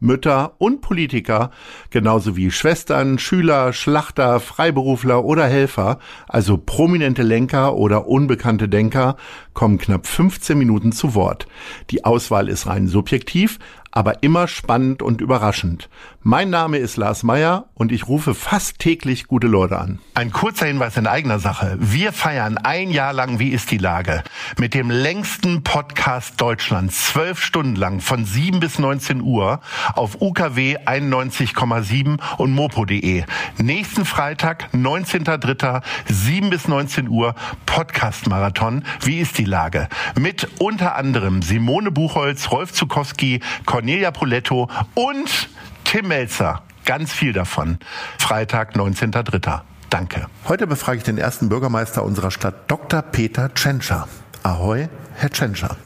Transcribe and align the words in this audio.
Mütter 0.00 0.54
und 0.58 0.80
Politiker, 0.80 1.50
genauso 1.90 2.36
wie 2.36 2.50
Schwestern, 2.50 3.18
Schüler, 3.18 3.72
Schlachter, 3.72 4.40
Freiberufler 4.40 5.24
oder 5.24 5.46
Helfer, 5.46 5.98
also 6.26 6.56
prominente 6.56 7.22
Lenker 7.22 7.76
oder 7.76 8.06
unbekannte 8.08 8.68
Denker, 8.68 9.16
kommen 9.52 9.78
knapp 9.78 10.06
15 10.06 10.58
Minuten 10.58 10.92
zu 10.92 11.14
Wort. 11.14 11.46
Die 11.90 12.04
Auswahl 12.04 12.48
ist 12.48 12.66
rein 12.66 12.88
subjektiv, 12.88 13.58
aber 13.90 14.22
immer 14.22 14.48
spannend 14.48 15.02
und 15.02 15.20
überraschend. 15.20 15.88
Mein 16.22 16.50
Name 16.50 16.76
ist 16.76 16.98
Lars 16.98 17.22
Meyer 17.22 17.64
und 17.72 17.90
ich 17.90 18.06
rufe 18.06 18.34
fast 18.34 18.78
täglich 18.78 19.26
gute 19.26 19.46
Leute 19.46 19.78
an. 19.78 20.00
Ein 20.12 20.32
kurzer 20.32 20.66
Hinweis 20.66 20.98
in 20.98 21.06
eigener 21.06 21.38
Sache. 21.38 21.78
Wir 21.80 22.12
feiern 22.12 22.58
ein 22.58 22.90
Jahr 22.90 23.14
lang 23.14 23.38
Wie 23.38 23.48
ist 23.48 23.70
die 23.70 23.78
Lage? 23.78 24.22
Mit 24.58 24.74
dem 24.74 24.90
längsten 24.90 25.62
Podcast 25.62 26.38
Deutschlands. 26.38 27.06
Zwölf 27.06 27.42
Stunden 27.42 27.74
lang 27.74 28.00
von 28.00 28.26
7 28.26 28.60
bis 28.60 28.78
19 28.78 29.22
Uhr 29.22 29.60
auf 29.94 30.20
UKW 30.20 30.76
91,7 30.84 32.20
und 32.36 32.52
mopo.de. 32.52 33.24
Nächsten 33.56 34.04
Freitag, 34.04 34.68
19.03. 34.74 35.82
7 36.06 36.50
bis 36.50 36.68
19 36.68 37.08
Uhr 37.08 37.34
Podcast 37.64 38.28
Marathon. 38.28 38.84
Wie 39.00 39.20
ist 39.20 39.38
die 39.38 39.46
Lage? 39.46 39.88
Mit 40.18 40.46
unter 40.58 40.96
anderem 40.96 41.40
Simone 41.40 41.90
Buchholz, 41.90 42.50
Rolf 42.50 42.74
Zukowski, 42.74 43.40
Cornelia 43.64 44.10
Poletto 44.10 44.68
und 44.92 45.48
Tim 45.90 46.06
Melzer. 46.06 46.62
Ganz 46.84 47.12
viel 47.12 47.32
davon. 47.32 47.78
Freitag, 48.16 48.76
19.03. 48.76 49.62
Danke. 49.90 50.28
Heute 50.46 50.68
befrage 50.68 50.98
ich 50.98 51.02
den 51.02 51.18
ersten 51.18 51.48
Bürgermeister 51.48 52.04
unserer 52.04 52.30
Stadt, 52.30 52.70
Dr. 52.70 53.02
Peter 53.02 53.52
Tschentscher. 53.52 54.06
Ahoi, 54.44 54.88
Herr 55.14 55.30
Tschentscher. 55.30 55.76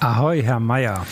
Ahoi, 0.00 0.42
Herr 0.42 0.60
Meier. 0.60 1.06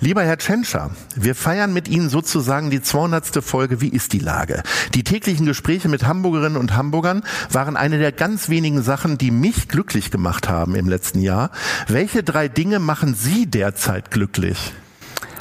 Lieber 0.00 0.22
Herr 0.24 0.36
Tschentscher, 0.36 0.90
wir 1.14 1.34
feiern 1.34 1.72
mit 1.72 1.88
Ihnen 1.88 2.10
sozusagen 2.10 2.68
die 2.68 2.82
200. 2.82 3.42
Folge 3.42 3.80
Wie 3.80 3.88
ist 3.88 4.12
die 4.12 4.18
Lage? 4.18 4.62
Die 4.92 5.02
täglichen 5.02 5.46
Gespräche 5.46 5.88
mit 5.88 6.06
Hamburgerinnen 6.06 6.58
und 6.58 6.76
Hamburgern 6.76 7.22
waren 7.50 7.78
eine 7.78 7.98
der 7.98 8.12
ganz 8.12 8.50
wenigen 8.50 8.82
Sachen, 8.82 9.16
die 9.16 9.30
mich 9.30 9.68
glücklich 9.68 10.10
gemacht 10.10 10.50
haben 10.50 10.74
im 10.74 10.86
letzten 10.86 11.22
Jahr. 11.22 11.50
Welche 11.88 12.22
drei 12.22 12.48
Dinge 12.48 12.78
machen 12.78 13.14
Sie 13.14 13.46
derzeit 13.46 14.10
glücklich? 14.10 14.74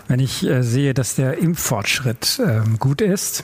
Wenn 0.08 0.20
ich 0.20 0.46
äh, 0.46 0.64
sehe, 0.64 0.94
dass 0.94 1.16
der 1.16 1.38
Impffortschritt 1.38 2.40
äh, 2.40 2.62
gut 2.78 3.02
ist. 3.02 3.44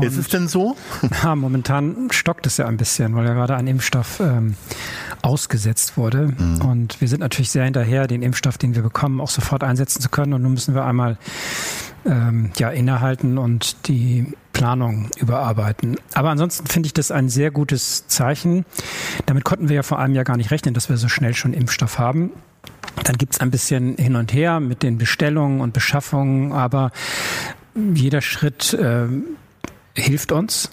ist 0.00 0.16
es 0.16 0.28
denn 0.28 0.48
so? 0.48 0.76
Ja, 1.22 1.34
momentan 1.34 2.08
stockt 2.10 2.46
es 2.46 2.56
ja 2.56 2.66
ein 2.66 2.76
bisschen, 2.76 3.14
weil 3.16 3.26
ja 3.26 3.34
gerade 3.34 3.56
ein 3.56 3.66
Impfstoff 3.66 4.20
ähm, 4.20 4.54
ausgesetzt 5.22 5.96
wurde. 5.96 6.28
Mhm. 6.38 6.60
Und 6.62 7.00
wir 7.00 7.08
sind 7.08 7.20
natürlich 7.20 7.50
sehr 7.50 7.64
hinterher, 7.64 8.06
den 8.06 8.22
Impfstoff, 8.22 8.58
den 8.58 8.74
wir 8.74 8.82
bekommen, 8.82 9.20
auch 9.20 9.30
sofort 9.30 9.64
einsetzen 9.64 10.00
zu 10.00 10.08
können. 10.08 10.34
Und 10.34 10.42
nun 10.42 10.52
müssen 10.52 10.74
wir 10.74 10.84
einmal 10.84 11.18
ähm, 12.04 12.50
ja, 12.56 12.70
innehalten 12.70 13.38
und 13.38 13.88
die 13.88 14.32
Planung 14.52 15.08
überarbeiten. 15.16 15.96
Aber 16.14 16.30
ansonsten 16.30 16.66
finde 16.66 16.86
ich 16.86 16.92
das 16.92 17.10
ein 17.10 17.28
sehr 17.28 17.50
gutes 17.50 18.06
Zeichen. 18.06 18.64
Damit 19.26 19.44
konnten 19.44 19.68
wir 19.68 19.76
ja 19.76 19.82
vor 19.82 19.98
einem 19.98 20.14
Jahr 20.14 20.24
gar 20.24 20.36
nicht 20.36 20.50
rechnen, 20.50 20.74
dass 20.74 20.88
wir 20.88 20.96
so 20.96 21.08
schnell 21.08 21.34
schon 21.34 21.52
Impfstoff 21.52 21.98
haben. 21.98 22.30
Dann 23.04 23.16
gibt's 23.16 23.40
ein 23.40 23.50
bisschen 23.50 23.96
hin 23.96 24.16
und 24.16 24.32
her 24.32 24.60
mit 24.60 24.82
den 24.82 24.98
Bestellungen 24.98 25.60
und 25.60 25.72
Beschaffungen, 25.72 26.52
aber 26.52 26.92
jeder 27.74 28.20
Schritt 28.20 28.74
äh, 28.74 29.06
hilft 29.94 30.32
uns. 30.32 30.70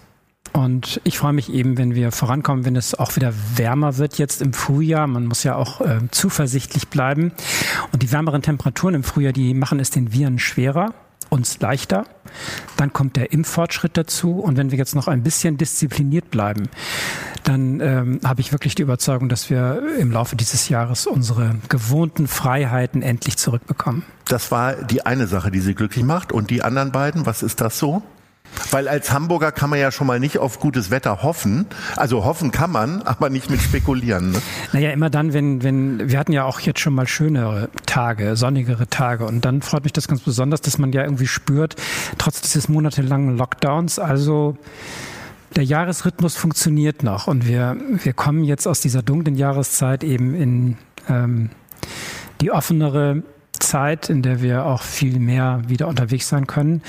Und 0.51 0.99
ich 1.03 1.19
freue 1.19 1.33
mich 1.33 1.53
eben, 1.53 1.77
wenn 1.77 1.93
wir 1.93 2.11
vorankommen, 2.11 2.65
wenn 2.65 2.75
es 2.75 2.95
auch 2.95 3.15
wieder 3.15 3.33
wärmer 3.55 3.97
wird 3.97 4.17
jetzt 4.17 4.41
im 4.41 4.53
Frühjahr. 4.53 5.05
Man 5.05 5.27
muss 5.27 5.43
ja 5.43 5.55
auch 5.55 5.81
äh, 5.81 5.99
zuversichtlich 6.11 6.87
bleiben. 6.87 7.31
Und 7.91 8.01
die 8.01 8.11
wärmeren 8.11 8.41
Temperaturen 8.41 8.95
im 8.95 9.03
Frühjahr, 9.03 9.33
die 9.33 9.53
machen 9.53 9.79
es 9.79 9.91
den 9.91 10.11
Viren 10.11 10.39
schwerer 10.39 10.93
uns 11.29 11.59
leichter. 11.59 12.05
Dann 12.77 12.93
kommt 12.93 13.15
der 13.15 13.31
Impffortschritt 13.31 13.97
dazu. 13.97 14.39
Und 14.39 14.57
wenn 14.57 14.71
wir 14.71 14.77
jetzt 14.77 14.95
noch 14.95 15.07
ein 15.07 15.23
bisschen 15.23 15.57
diszipliniert 15.57 16.31
bleiben, 16.31 16.69
dann 17.43 17.79
ähm, 17.79 18.19
habe 18.23 18.41
ich 18.41 18.51
wirklich 18.51 18.75
die 18.75 18.81
Überzeugung, 18.81 19.29
dass 19.29 19.49
wir 19.49 19.81
im 19.97 20.11
Laufe 20.11 20.35
dieses 20.35 20.69
Jahres 20.69 21.07
unsere 21.07 21.55
gewohnten 21.69 22.27
Freiheiten 22.27 23.01
endlich 23.01 23.37
zurückbekommen. 23.37 24.03
Das 24.25 24.51
war 24.51 24.75
die 24.75 25.05
eine 25.05 25.27
Sache, 25.27 25.51
die 25.51 25.59
Sie 25.59 25.73
glücklich 25.73 26.03
macht. 26.03 26.31
Und 26.31 26.49
die 26.49 26.61
anderen 26.61 26.91
beiden, 26.91 27.25
was 27.25 27.43
ist 27.43 27.61
das 27.61 27.79
so? 27.79 28.03
Weil 28.71 28.87
als 28.87 29.11
Hamburger 29.11 29.51
kann 29.51 29.69
man 29.69 29.79
ja 29.79 29.91
schon 29.91 30.07
mal 30.07 30.19
nicht 30.19 30.37
auf 30.37 30.59
gutes 30.59 30.91
Wetter 30.91 31.23
hoffen. 31.23 31.65
Also 31.95 32.23
hoffen 32.23 32.51
kann 32.51 32.71
man, 32.71 33.01
aber 33.05 33.29
nicht 33.29 33.49
mit 33.49 33.61
spekulieren. 33.61 34.31
Ne? 34.31 34.41
Naja, 34.73 34.91
immer 34.91 35.09
dann, 35.09 35.33
wenn, 35.33 35.63
wenn, 35.63 36.09
wir 36.09 36.19
hatten 36.19 36.33
ja 36.33 36.43
auch 36.45 36.59
jetzt 36.59 36.79
schon 36.79 36.93
mal 36.93 37.07
schönere 37.07 37.69
Tage, 37.85 38.35
sonnigere 38.35 38.87
Tage. 38.87 39.25
Und 39.25 39.45
dann 39.45 39.61
freut 39.61 39.83
mich 39.83 39.93
das 39.93 40.07
ganz 40.07 40.21
besonders, 40.21 40.61
dass 40.61 40.77
man 40.77 40.91
ja 40.91 41.03
irgendwie 41.03 41.27
spürt, 41.27 41.75
trotz 42.17 42.41
dieses 42.41 42.69
monatelangen 42.69 43.37
Lockdowns, 43.37 43.99
also 43.99 44.57
der 45.55 45.63
Jahresrhythmus 45.63 46.35
funktioniert 46.35 47.01
noch 47.01 47.27
und 47.27 47.47
wir, 47.47 47.75
wir 48.03 48.13
kommen 48.13 48.43
jetzt 48.43 48.67
aus 48.67 48.81
dieser 48.81 49.01
dunklen 49.01 49.35
Jahreszeit 49.35 50.03
eben 50.03 50.35
in 50.35 50.77
ähm, 51.07 51.49
die 52.41 52.51
offenere 52.51 53.23
Zeit, 53.59 54.09
in 54.09 54.21
der 54.21 54.41
wir 54.41 54.65
auch 54.65 54.81
viel 54.81 55.19
mehr 55.19 55.61
wieder 55.67 55.87
unterwegs 55.87 56.29
sein 56.29 56.47
können. 56.47 56.81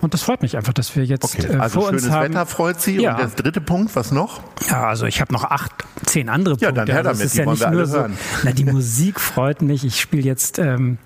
Und 0.00 0.14
das 0.14 0.22
freut 0.22 0.42
mich 0.42 0.56
einfach, 0.56 0.72
dass 0.72 0.94
wir 0.96 1.04
jetzt 1.04 1.24
okay. 1.24 1.46
Äh, 1.52 1.56
also 1.56 1.80
vor 1.80 1.88
schönes 1.88 2.04
uns 2.04 2.12
haben. 2.12 2.30
Wetter 2.30 2.46
freut 2.46 2.80
Sie. 2.80 3.00
Ja. 3.00 3.12
Und 3.12 3.18
der 3.20 3.28
dritte 3.28 3.60
Punkt, 3.60 3.94
was 3.96 4.12
noch? 4.12 4.40
Ja, 4.68 4.86
also 4.88 5.06
ich 5.06 5.20
habe 5.20 5.32
noch 5.32 5.44
acht, 5.44 5.72
zehn 6.04 6.28
andere 6.28 6.56
Ja, 6.58 6.68
Punkte. 6.68 6.86
dann 6.86 6.86
her 6.88 6.98
Also 6.98 7.10
damit, 7.10 7.24
ist 7.26 7.34
die 7.34 7.38
ja 7.38 7.46
nicht 7.46 7.70
nur 7.70 7.86
so. 7.86 8.06
Na, 8.44 8.52
die 8.52 8.64
Musik 8.64 9.20
freut 9.20 9.62
mich. 9.62 9.84
Ich 9.84 10.00
spiele 10.00 10.22
jetzt 10.22 10.58
ähm, 10.58 10.98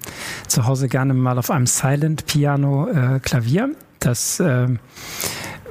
zu 0.47 0.67
Hause 0.67 0.89
gerne 0.89 1.15
mal 1.15 1.39
auf 1.39 1.51
einem 1.51 1.67
Silent 1.67 2.27
Piano 2.27 2.89
äh, 2.89 3.21
Klavier. 3.21 3.71
Das 4.01 4.41
ähm, 4.41 4.79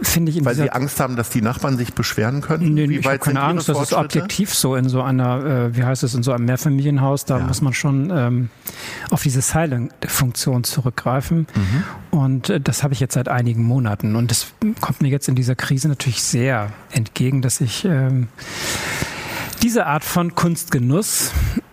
finde 0.04 0.32
ich 0.32 0.44
Weil 0.46 0.56
Sie 0.56 0.70
Angst 0.72 1.00
haben, 1.00 1.16
dass 1.16 1.30
die 1.30 1.42
Nachbarn 1.42 1.78
sich 1.78 1.94
beschweren 1.94 2.42
können? 2.42 2.74
Nee, 2.74 2.90
Wie 2.90 2.98
ich 2.98 3.06
habe 3.06 3.20
keine 3.20 3.42
Angst, 3.42 3.70
das 3.70 3.82
ist 3.82 3.94
objektiv 3.94 4.54
so 4.54 4.76
in 4.76 4.90
so 4.90 5.02
einer, 5.02 5.44
äh, 5.46 5.76
wie 5.76 5.84
heißt 5.84 6.04
es, 6.04 6.14
in 6.14 6.24
so 6.24 6.32
einem 6.32 6.46
Mehrfamilienhaus, 6.46 7.26
da 7.26 7.40
Ja. 7.40 7.46
muss 7.46 7.62
man 7.62 7.74
schon 7.74 8.12
ähm, 8.16 8.50
auf 9.10 9.24
diese 9.24 9.42
Silent-Funktion 9.42 10.64
zurückgreifen. 10.64 11.48
Mhm. 11.56 11.84
Und 12.20 12.50
äh, 12.50 12.60
das 12.62 12.84
habe 12.84 12.94
ich 12.94 13.00
jetzt 13.00 13.14
seit 13.14 13.28
einigen 13.30 13.64
Monaten. 13.64 14.16
Und 14.16 14.32
das 14.32 14.48
kommt 14.82 15.02
mir 15.02 15.10
jetzt 15.10 15.28
in 15.28 15.36
dieser 15.36 15.56
Krise 15.56 15.88
natürlich 15.88 16.22
sehr 16.22 16.72
entgegen, 16.92 17.42
dass 17.42 17.62
ich 17.62 17.86
ähm, 17.86 18.28
diese 19.64 19.86
Art 19.86 20.04
von 20.04 20.36
Kunstgenuss 20.36 21.32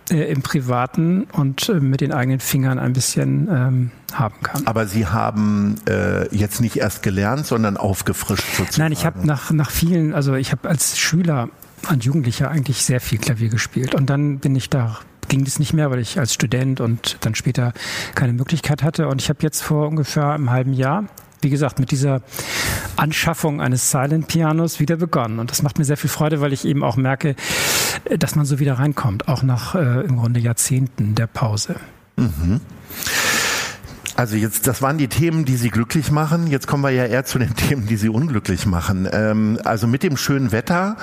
äh, 0.09 0.31
im 0.31 0.41
Privaten 0.41 1.25
und 1.33 1.67
äh, 1.67 1.73
mit 1.81 1.99
den 1.99 2.13
eigenen 2.13 2.39
Fingern 2.39 2.79
ein 2.79 2.93
bisschen 2.93 3.49
ähm, 3.51 3.91
haben 4.13 4.35
kann. 4.41 4.65
Aber 4.65 4.87
Sie 4.87 5.07
haben 5.07 5.75
äh, 5.87 6.33
jetzt 6.33 6.61
nicht 6.61 6.77
erst 6.77 7.03
gelernt, 7.03 7.45
sondern 7.45 7.75
aufgefrischt 7.75 8.47
sozusagen. 8.55 8.81
Nein, 8.81 8.91
ich 8.93 9.05
habe 9.05 9.27
nach, 9.27 9.51
nach 9.51 9.69
vielen, 9.69 10.13
also 10.13 10.35
ich 10.35 10.53
habe 10.53 10.69
als 10.69 10.97
Schüler 10.97 11.49
und 11.89 12.05
Jugendlicher 12.05 12.49
eigentlich 12.49 12.83
sehr 12.83 13.01
viel 13.01 13.17
Klavier 13.17 13.49
gespielt. 13.49 13.93
Und 13.93 14.09
dann 14.09 14.39
bin 14.39 14.55
ich 14.55 14.69
da, 14.69 14.99
ging 15.27 15.43
das 15.43 15.59
nicht 15.59 15.73
mehr, 15.73 15.91
weil 15.91 15.99
ich 15.99 16.17
als 16.17 16.33
Student 16.33 16.79
und 16.79 17.17
dann 17.21 17.35
später 17.35 17.73
keine 18.15 18.31
Möglichkeit 18.31 18.83
hatte. 18.83 19.09
Und 19.09 19.21
ich 19.21 19.27
habe 19.27 19.39
jetzt 19.41 19.61
vor 19.61 19.89
ungefähr 19.89 20.31
einem 20.31 20.49
halben 20.49 20.71
Jahr, 20.71 21.05
wie 21.41 21.49
gesagt, 21.49 21.79
mit 21.79 21.91
dieser 21.91 22.21
Anschaffung 22.95 23.61
eines 23.61 23.91
Silent 23.91 24.27
Pianos 24.27 24.79
wieder 24.79 24.97
begonnen. 24.97 25.39
Und 25.39 25.51
das 25.51 25.61
macht 25.63 25.77
mir 25.77 25.85
sehr 25.85 25.97
viel 25.97 26.09
Freude, 26.09 26.41
weil 26.41 26.53
ich 26.53 26.65
eben 26.65 26.83
auch 26.83 26.95
merke, 26.95 27.35
äh, 28.05 28.17
dass 28.17 28.35
man 28.35 28.45
so 28.45 28.59
wieder 28.59 28.79
reinkommt, 28.79 29.27
auch 29.27 29.43
nach 29.43 29.75
äh, 29.75 30.01
im 30.01 30.17
Grunde 30.17 30.39
Jahrzehnten 30.39 31.15
der 31.15 31.27
Pause. 31.27 31.75
Also 34.15 34.35
jetzt, 34.35 34.67
das 34.67 34.83
waren 34.83 34.99
die 34.99 35.07
Themen, 35.07 35.45
die 35.45 35.55
Sie 35.55 35.69
glücklich 35.69 36.11
machen. 36.11 36.45
Jetzt 36.45 36.67
kommen 36.67 36.83
wir 36.83 36.91
ja 36.91 37.05
eher 37.05 37.25
zu 37.25 37.39
den 37.39 37.55
Themen, 37.55 37.87
die 37.87 37.95
Sie 37.95 38.09
unglücklich 38.09 38.65
machen. 38.65 39.07
Ähm, 39.11 39.59
also 39.63 39.87
mit 39.87 40.03
dem 40.03 40.17
schönen 40.17 40.51
Wetter 40.51 40.97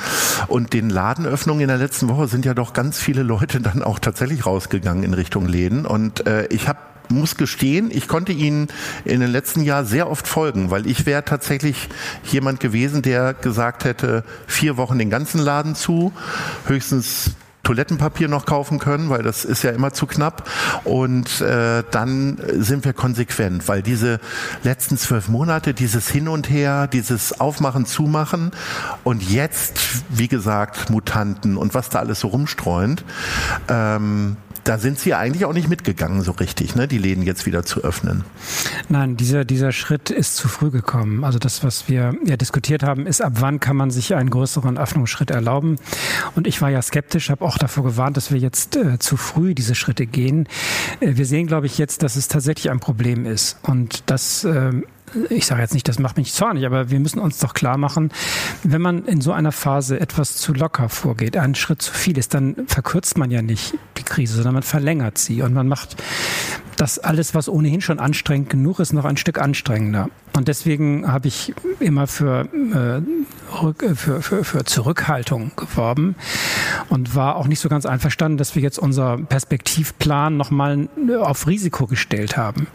und 0.47 0.73
den 0.73 0.89
Ladenöffnungen 0.89 1.63
in 1.63 1.69
der 1.69 1.79
letzten 1.79 2.09
Woche 2.09 2.29
sind 2.29 2.45
ja 2.45 2.55
doch 2.55 2.73
ganz 2.73 2.99
viele 2.99 3.23
Leute 3.23 3.61
dann 3.61 3.83
auch 3.83 3.99
tatsächlich 3.99 4.47
rausgegangen 4.47 5.03
in 5.03 5.15
Richtung 5.15 5.47
Läden. 5.47 5.85
Und 5.85 6.27
äh, 6.27 6.47
ich 6.47 6.69
habe 6.69 6.79
muss 7.11 7.37
gestehen, 7.37 7.91
ich 7.91 8.09
konnte 8.09 8.33
Ihnen 8.33 8.69
in 9.05 9.21
den 9.21 9.31
letzten 9.31 9.63
Jahren 9.63 9.87
sehr 9.87 10.11
oft 10.11 10.27
folgen, 10.27 10.71
weil 10.71 10.87
ich 10.87 11.07
wäre 11.07 11.25
tatsächlich 11.25 11.89
jemand 12.25 12.61
gewesen, 12.61 13.03
der 13.03 13.35
gesagt 13.35 13.85
hätte, 13.85 14.25
vier 14.47 14.77
Wochen 14.77 14.99
den 14.99 15.11
ganzen 15.11 15.41
Laden 15.41 15.75
zu, 15.75 16.13
höchstens 16.67 17.33
Toilettenpapier 17.69 18.29
noch 18.29 18.47
kaufen 18.47 18.79
können, 18.79 19.11
weil 19.11 19.23
das 19.23 19.45
ist 19.45 19.63
ja 19.63 19.73
immer 19.73 19.93
zu 19.93 20.07
knapp. 20.07 20.49
Und 20.85 21.43
äh, 21.43 21.85
dann 21.91 22.39
sind 22.55 22.87
wir 22.87 22.95
konsequent, 22.95 23.69
weil 23.69 23.83
diese 23.83 24.21
letzten 24.63 24.97
zwölf 24.97 25.29
Monate, 25.29 25.75
dieses 25.75 26.09
Hin 26.09 26.29
und 26.29 26.49
Her, 26.49 26.87
dieses 26.87 27.41
Aufmachen, 27.41 27.85
Zumachen 27.85 28.53
und 29.05 29.23
jetzt, 29.23 29.79
wie 30.09 30.29
gesagt, 30.29 30.89
Mutanten 30.89 31.59
und 31.59 31.75
was 31.75 31.91
da 31.91 31.99
alles 31.99 32.21
so 32.21 32.29
rumstreunt, 32.29 33.05
ähm, 33.69 34.39
da 34.69 34.77
sind 34.77 34.99
Sie 34.99 35.15
eigentlich 35.15 35.47
auch 35.47 35.55
nicht 35.55 35.69
mitgegangen 35.69 36.21
so 36.21 36.33
richtig, 36.33 36.75
ne? 36.75 36.87
die 36.87 36.99
Läden 36.99 37.23
jetzt 37.23 37.47
wieder 37.47 37.65
zu 37.65 37.85
öffnen. 37.85 38.25
Nein, 38.91 39.17
dieser, 39.17 39.47
dieser 39.47 39.73
Schritt 39.73 40.11
ist 40.11 40.37
zu 40.37 40.47
früh 40.47 40.71
gekommen. 40.71 41.25
Also 41.25 41.39
das, 41.39 41.65
was 41.65 41.89
wir 41.89 42.15
ja 42.27 42.37
diskutiert 42.37 42.83
haben, 42.83 43.07
ist, 43.07 43.23
ab 43.23 43.35
wann 43.37 43.61
kann 43.61 43.77
man 43.77 43.91
sich 43.91 44.15
einen 44.15 44.29
größeren 44.29 44.77
Öffnungsschritt 44.77 45.31
erlauben. 45.31 45.77
Und 46.35 46.47
ich 46.47 46.61
war 46.61 46.69
ja 46.69 46.83
skeptisch, 46.83 47.31
habe 47.31 47.47
auch 47.47 47.57
davor 47.57 47.83
gewarnt, 47.83 48.19
dass 48.19 48.31
wir 48.31 48.39
jetzt 48.39 48.77
äh, 48.77 48.99
zu 48.99 49.17
früh 49.17 49.55
diese 49.55 49.75
Schritte 49.75 50.05
gehen. 50.05 50.47
Äh, 51.01 51.17
wir 51.17 51.25
sehen, 51.25 51.47
glaube 51.47 51.65
ich, 51.65 51.79
jetzt, 51.79 52.03
dass 52.03 52.17
es 52.17 52.29
tatsächlich 52.29 52.71
ein 52.71 52.81
Problem 52.81 53.25
ist. 53.25 53.59
Und 53.63 54.03
das 54.11 54.45
äh, 54.45 54.73
ich 55.31 55.47
sage 55.47 55.63
jetzt 55.63 55.75
nicht, 55.75 55.89
das 55.89 55.99
macht 55.99 56.17
mich 56.17 56.33
zornig, 56.33 56.67
aber 56.67 56.91
wir 56.91 57.01
müssen 57.01 57.19
uns 57.19 57.39
doch 57.39 57.55
klar 57.55 57.79
machen, 57.79 58.11
wenn 58.63 58.81
man 58.81 59.05
in 59.05 59.21
so 59.21 59.33
einer 59.33 59.53
Phase 59.53 60.01
etwas 60.01 60.37
zu 60.37 60.53
locker 60.53 60.89
vorgeht, 60.89 61.37
einen 61.37 61.55
Schritt 61.55 61.83
zu 61.83 61.93
viel 61.93 62.19
ist, 62.19 62.35
dann 62.35 62.57
verkürzt 62.67 63.19
man 63.19 63.31
ja 63.31 63.43
nicht 63.43 63.75
die 63.97 64.03
Krise, 64.03 64.35
sondern 64.35 64.55
man 64.55 64.63
verlängert 64.63 65.19
sie 65.19 65.43
und 65.43 65.55
man 65.55 65.69
macht 65.69 65.97
das 66.77 66.99
alles, 66.99 67.35
was 67.35 67.49
ohnehin 67.49 67.81
schon 67.81 67.99
anstrengend 67.99 68.51
genug 68.51 68.79
ist, 68.79 68.93
noch 68.93 69.05
ein 69.05 69.17
Stück 69.17 69.39
anstrengender. 69.39 70.11
Und 70.37 70.47
deswegen 70.47 71.11
habe 71.11 71.27
ich 71.27 71.53
immer 71.81 72.07
für, 72.07 72.43
äh, 72.73 73.95
für, 73.97 74.23
für, 74.23 74.45
für 74.45 74.65
Zurückhaltung 74.65 75.51
geworben 75.57 76.15
und 76.89 77.17
war 77.17 77.37
auch 77.37 77.49
nicht 77.49 77.59
so 77.59 77.69
ganz 77.69 77.85
einverstanden, 77.85 78.39
dass 78.39 78.55
wir 78.55 78.63
jetzt 78.63 78.79
unser 78.79 79.19
Perspektivplan 79.19 80.37
nochmal 80.37 80.89
auf 81.21 81.49
Risiko 81.49 81.87
gestellt 81.87 82.37
haben. 82.37 82.69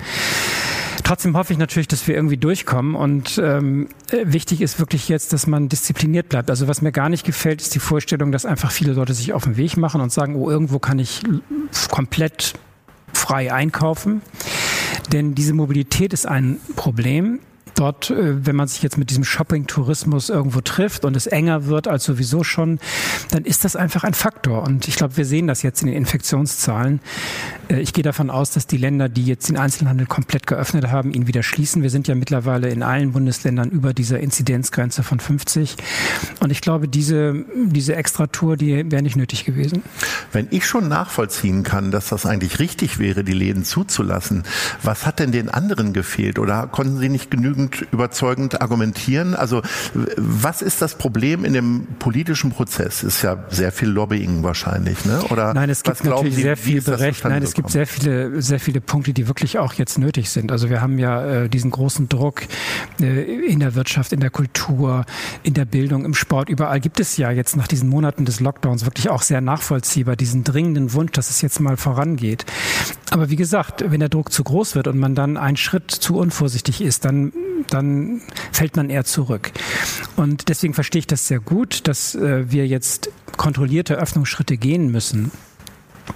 Trotzdem 1.03 1.35
hoffe 1.35 1.51
ich 1.51 1.59
natürlich, 1.59 1.87
dass 1.87 2.07
wir 2.07 2.15
irgendwie 2.15 2.37
durchkommen. 2.37 2.95
Und 2.95 3.37
ähm, 3.43 3.89
wichtig 4.23 4.61
ist 4.61 4.79
wirklich 4.79 5.09
jetzt, 5.09 5.33
dass 5.33 5.47
man 5.47 5.69
diszipliniert 5.69 6.29
bleibt. 6.29 6.49
Also 6.49 6.67
was 6.67 6.81
mir 6.81 6.91
gar 6.91 7.09
nicht 7.09 7.25
gefällt, 7.25 7.61
ist 7.61 7.75
die 7.75 7.79
Vorstellung, 7.79 8.31
dass 8.31 8.45
einfach 8.45 8.71
viele 8.71 8.93
Leute 8.93 9.13
sich 9.13 9.33
auf 9.33 9.43
den 9.43 9.57
Weg 9.57 9.77
machen 9.77 10.01
und 10.01 10.11
sagen, 10.11 10.35
oh, 10.35 10.49
irgendwo 10.49 10.79
kann 10.79 10.99
ich 10.99 11.21
komplett 11.91 12.53
frei 13.11 13.53
einkaufen. 13.53 14.21
Denn 15.11 15.35
diese 15.35 15.53
Mobilität 15.53 16.13
ist 16.13 16.25
ein 16.25 16.59
Problem 16.75 17.39
dort, 17.75 18.09
äh, 18.09 18.45
wenn 18.45 18.55
man 18.55 18.67
sich 18.67 18.81
jetzt 18.83 18.97
mit 18.97 19.09
diesem 19.09 19.23
Shopping-Tourismus 19.23 20.29
irgendwo 20.29 20.61
trifft 20.61 21.05
und 21.05 21.15
es 21.15 21.27
enger 21.27 21.65
wird 21.65 21.87
als 21.87 22.03
sowieso 22.03 22.43
schon, 22.43 22.79
dann 23.31 23.45
ist 23.45 23.65
das 23.65 23.75
einfach 23.75 24.03
ein 24.03 24.13
Faktor. 24.13 24.63
Und 24.63 24.87
ich 24.87 24.95
glaube, 24.95 25.17
wir 25.17 25.25
sehen 25.25 25.47
das 25.47 25.61
jetzt 25.63 25.81
in 25.81 25.87
den 25.87 25.97
Infektionszahlen. 25.97 26.99
Äh, 27.69 27.79
ich 27.79 27.93
gehe 27.93 28.03
davon 28.03 28.29
aus, 28.29 28.51
dass 28.51 28.67
die 28.67 28.77
Länder, 28.77 29.09
die 29.09 29.25
jetzt 29.25 29.49
den 29.49 29.57
Einzelhandel 29.57 30.07
komplett 30.07 30.47
geöffnet 30.47 30.87
haben, 30.87 31.13
ihn 31.13 31.27
wieder 31.27 31.43
schließen. 31.43 31.81
Wir 31.83 31.89
sind 31.89 32.07
ja 32.07 32.15
mittlerweile 32.15 32.69
in 32.69 32.83
allen 32.83 33.11
Bundesländern 33.11 33.69
über 33.69 33.93
dieser 33.93 34.19
Inzidenzgrenze 34.19 35.03
von 35.03 35.19
50. 35.19 35.75
Und 36.39 36.51
ich 36.51 36.61
glaube, 36.61 36.87
diese, 36.87 37.45
diese 37.55 37.95
Extratour, 37.95 38.57
die 38.57 38.91
wäre 38.91 39.01
nicht 39.01 39.15
nötig 39.15 39.45
gewesen. 39.45 39.83
Wenn 40.31 40.47
ich 40.51 40.65
schon 40.65 40.87
nachvollziehen 40.87 41.63
kann, 41.63 41.91
dass 41.91 42.09
das 42.09 42.25
eigentlich 42.25 42.59
richtig 42.59 42.99
wäre, 42.99 43.23
die 43.23 43.33
Läden 43.33 43.63
zuzulassen, 43.63 44.43
was 44.81 45.05
hat 45.05 45.19
denn 45.19 45.31
den 45.31 45.49
anderen 45.49 45.93
gefehlt? 45.93 46.39
Oder 46.39 46.67
konnten 46.67 46.97
sie 46.97 47.09
nicht 47.09 47.31
genügend 47.31 47.62
genügend 47.69 47.93
überzeugend 47.93 48.61
argumentieren? 48.61 49.35
Also 49.35 49.61
was 50.17 50.61
ist 50.61 50.81
das 50.81 50.95
Problem 50.95 51.45
in 51.45 51.53
dem 51.53 51.87
politischen 51.99 52.51
Prozess? 52.51 53.03
Ist 53.03 53.21
ja 53.21 53.45
sehr 53.49 53.71
viel 53.71 53.89
Lobbying 53.89 54.43
wahrscheinlich, 54.43 55.05
ne? 55.05 55.21
Oder 55.29 55.53
Nein, 55.53 55.69
es 55.69 55.83
gibt 55.83 56.03
natürlich 56.03 56.35
Sie, 56.35 56.41
sehr 56.41 56.57
viel 56.57 56.81
Berecht. 56.81 57.23
Nein, 57.23 57.43
es 57.43 57.53
gibt 57.53 57.69
sehr 57.71 57.87
viele, 57.87 58.41
sehr 58.41 58.59
viele 58.59 58.81
Punkte, 58.81 59.13
die 59.13 59.27
wirklich 59.27 59.59
auch 59.59 59.73
jetzt 59.73 59.97
nötig 59.97 60.29
sind. 60.29 60.51
Also 60.51 60.69
wir 60.69 60.81
haben 60.81 60.99
ja 60.99 61.43
äh, 61.43 61.49
diesen 61.49 61.71
großen 61.71 62.09
Druck 62.09 62.43
äh, 63.01 63.45
in 63.45 63.59
der 63.59 63.75
Wirtschaft, 63.75 64.13
in 64.13 64.19
der 64.19 64.29
Kultur, 64.29 65.05
in 65.43 65.53
der 65.53 65.65
Bildung, 65.65 66.05
im 66.05 66.13
Sport. 66.13 66.49
Überall 66.49 66.79
gibt 66.79 66.99
es 66.99 67.17
ja 67.17 67.31
jetzt 67.31 67.55
nach 67.55 67.67
diesen 67.67 67.89
Monaten 67.89 68.25
des 68.25 68.39
Lockdowns 68.39 68.85
wirklich 68.85 69.09
auch 69.09 69.21
sehr 69.21 69.41
nachvollziehbar 69.41 70.15
diesen 70.15 70.43
dringenden 70.43 70.93
Wunsch, 70.93 71.11
dass 71.11 71.29
es 71.29 71.41
jetzt 71.41 71.59
mal 71.59 71.77
vorangeht. 71.77 72.45
Aber 73.11 73.29
wie 73.29 73.35
gesagt, 73.35 73.83
wenn 73.87 73.99
der 73.99 74.09
Druck 74.09 74.31
zu 74.31 74.43
groß 74.43 74.75
wird 74.75 74.87
und 74.87 74.97
man 74.97 75.15
dann 75.15 75.37
einen 75.37 75.57
Schritt 75.57 75.91
zu 75.91 76.17
unvorsichtig 76.17 76.81
ist, 76.81 77.05
dann 77.05 77.31
dann 77.69 78.21
fällt 78.51 78.75
man 78.75 78.89
eher 78.89 79.05
zurück. 79.05 79.51
Und 80.15 80.49
deswegen 80.49 80.73
verstehe 80.73 80.99
ich 80.99 81.07
das 81.07 81.27
sehr 81.27 81.39
gut, 81.39 81.87
dass 81.87 82.15
äh, 82.15 82.51
wir 82.51 82.67
jetzt 82.67 83.09
kontrollierte 83.37 83.95
Öffnungsschritte 83.95 84.57
gehen 84.57 84.91
müssen. 84.91 85.31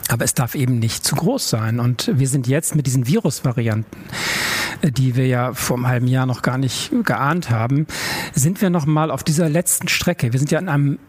Aber 0.09 0.25
es 0.25 0.33
darf 0.33 0.55
eben 0.55 0.79
nicht 0.79 1.05
zu 1.05 1.15
groß 1.15 1.49
sein. 1.49 1.79
Und 1.79 2.11
wir 2.13 2.27
sind 2.27 2.47
jetzt 2.47 2.75
mit 2.75 2.87
diesen 2.87 3.07
Virusvarianten, 3.07 3.99
äh, 4.81 4.91
die 4.91 5.15
wir 5.15 5.27
ja 5.27 5.53
vor 5.53 5.77
einem 5.77 5.87
halben 5.87 6.07
Jahr 6.07 6.25
noch 6.25 6.41
gar 6.41 6.57
nicht 6.57 6.91
geahnt 7.03 7.49
haben, 7.49 7.87
sind 8.33 8.61
wir 8.61 8.69
noch 8.69 8.85
mal 8.85 9.11
auf 9.11 9.23
dieser 9.23 9.49
letzten 9.49 9.87
Strecke. 9.87 10.31
Wir 10.33 10.39
sind 10.39 10.51
ja 10.51 10.59
in 10.59 10.69
einem, 10.69 10.99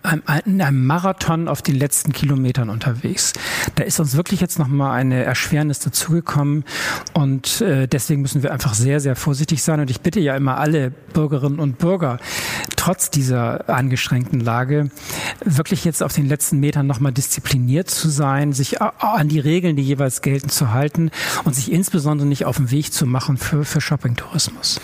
in 0.44 0.60
einem 0.60 0.86
Marathon 0.86 1.48
auf 1.48 1.62
den 1.62 1.76
letzten 1.76 2.12
Kilometern 2.12 2.70
unterwegs. 2.70 3.32
Da 3.76 3.84
ist 3.84 4.00
uns 4.00 4.16
wirklich 4.16 4.40
jetzt 4.40 4.58
noch 4.58 4.68
mal 4.68 4.92
eine 4.92 5.22
Erschwernis 5.24 5.78
dazugekommen. 5.80 6.64
Und 7.14 7.60
äh, 7.60 7.86
deswegen 7.86 8.22
müssen 8.22 8.42
wir 8.42 8.52
einfach 8.52 8.74
sehr, 8.74 9.00
sehr 9.00 9.16
vorsichtig 9.16 9.62
sein. 9.62 9.80
Und 9.80 9.90
ich 9.90 10.00
bitte 10.00 10.20
ja 10.20 10.36
immer 10.36 10.58
alle 10.58 10.90
Bürgerinnen 10.90 11.60
und 11.60 11.78
Bürger, 11.78 12.18
trotz 12.76 13.10
dieser 13.10 13.68
angeschränkten 13.68 14.40
Lage, 14.40 14.90
wirklich 15.44 15.84
jetzt 15.84 16.02
auf 16.02 16.12
den 16.12 16.26
letzten 16.26 16.60
Metern 16.60 16.86
noch 16.86 17.00
mal 17.00 17.12
diszipliniert 17.12 17.90
zu 17.90 18.08
sein, 18.08 18.52
sich 18.52 18.67
sich 18.68 18.80
an 18.80 19.28
die 19.28 19.40
Regeln, 19.40 19.76
die 19.76 19.82
jeweils 19.82 20.22
gelten, 20.22 20.48
zu 20.48 20.72
halten 20.72 21.10
und 21.44 21.54
sich 21.54 21.72
insbesondere 21.72 22.26
nicht 22.26 22.44
auf 22.44 22.56
den 22.56 22.70
Weg 22.70 22.92
zu 22.92 23.06
machen 23.06 23.36
für, 23.36 23.64
für 23.64 23.80
Shopping-Tourismus. 23.80 24.80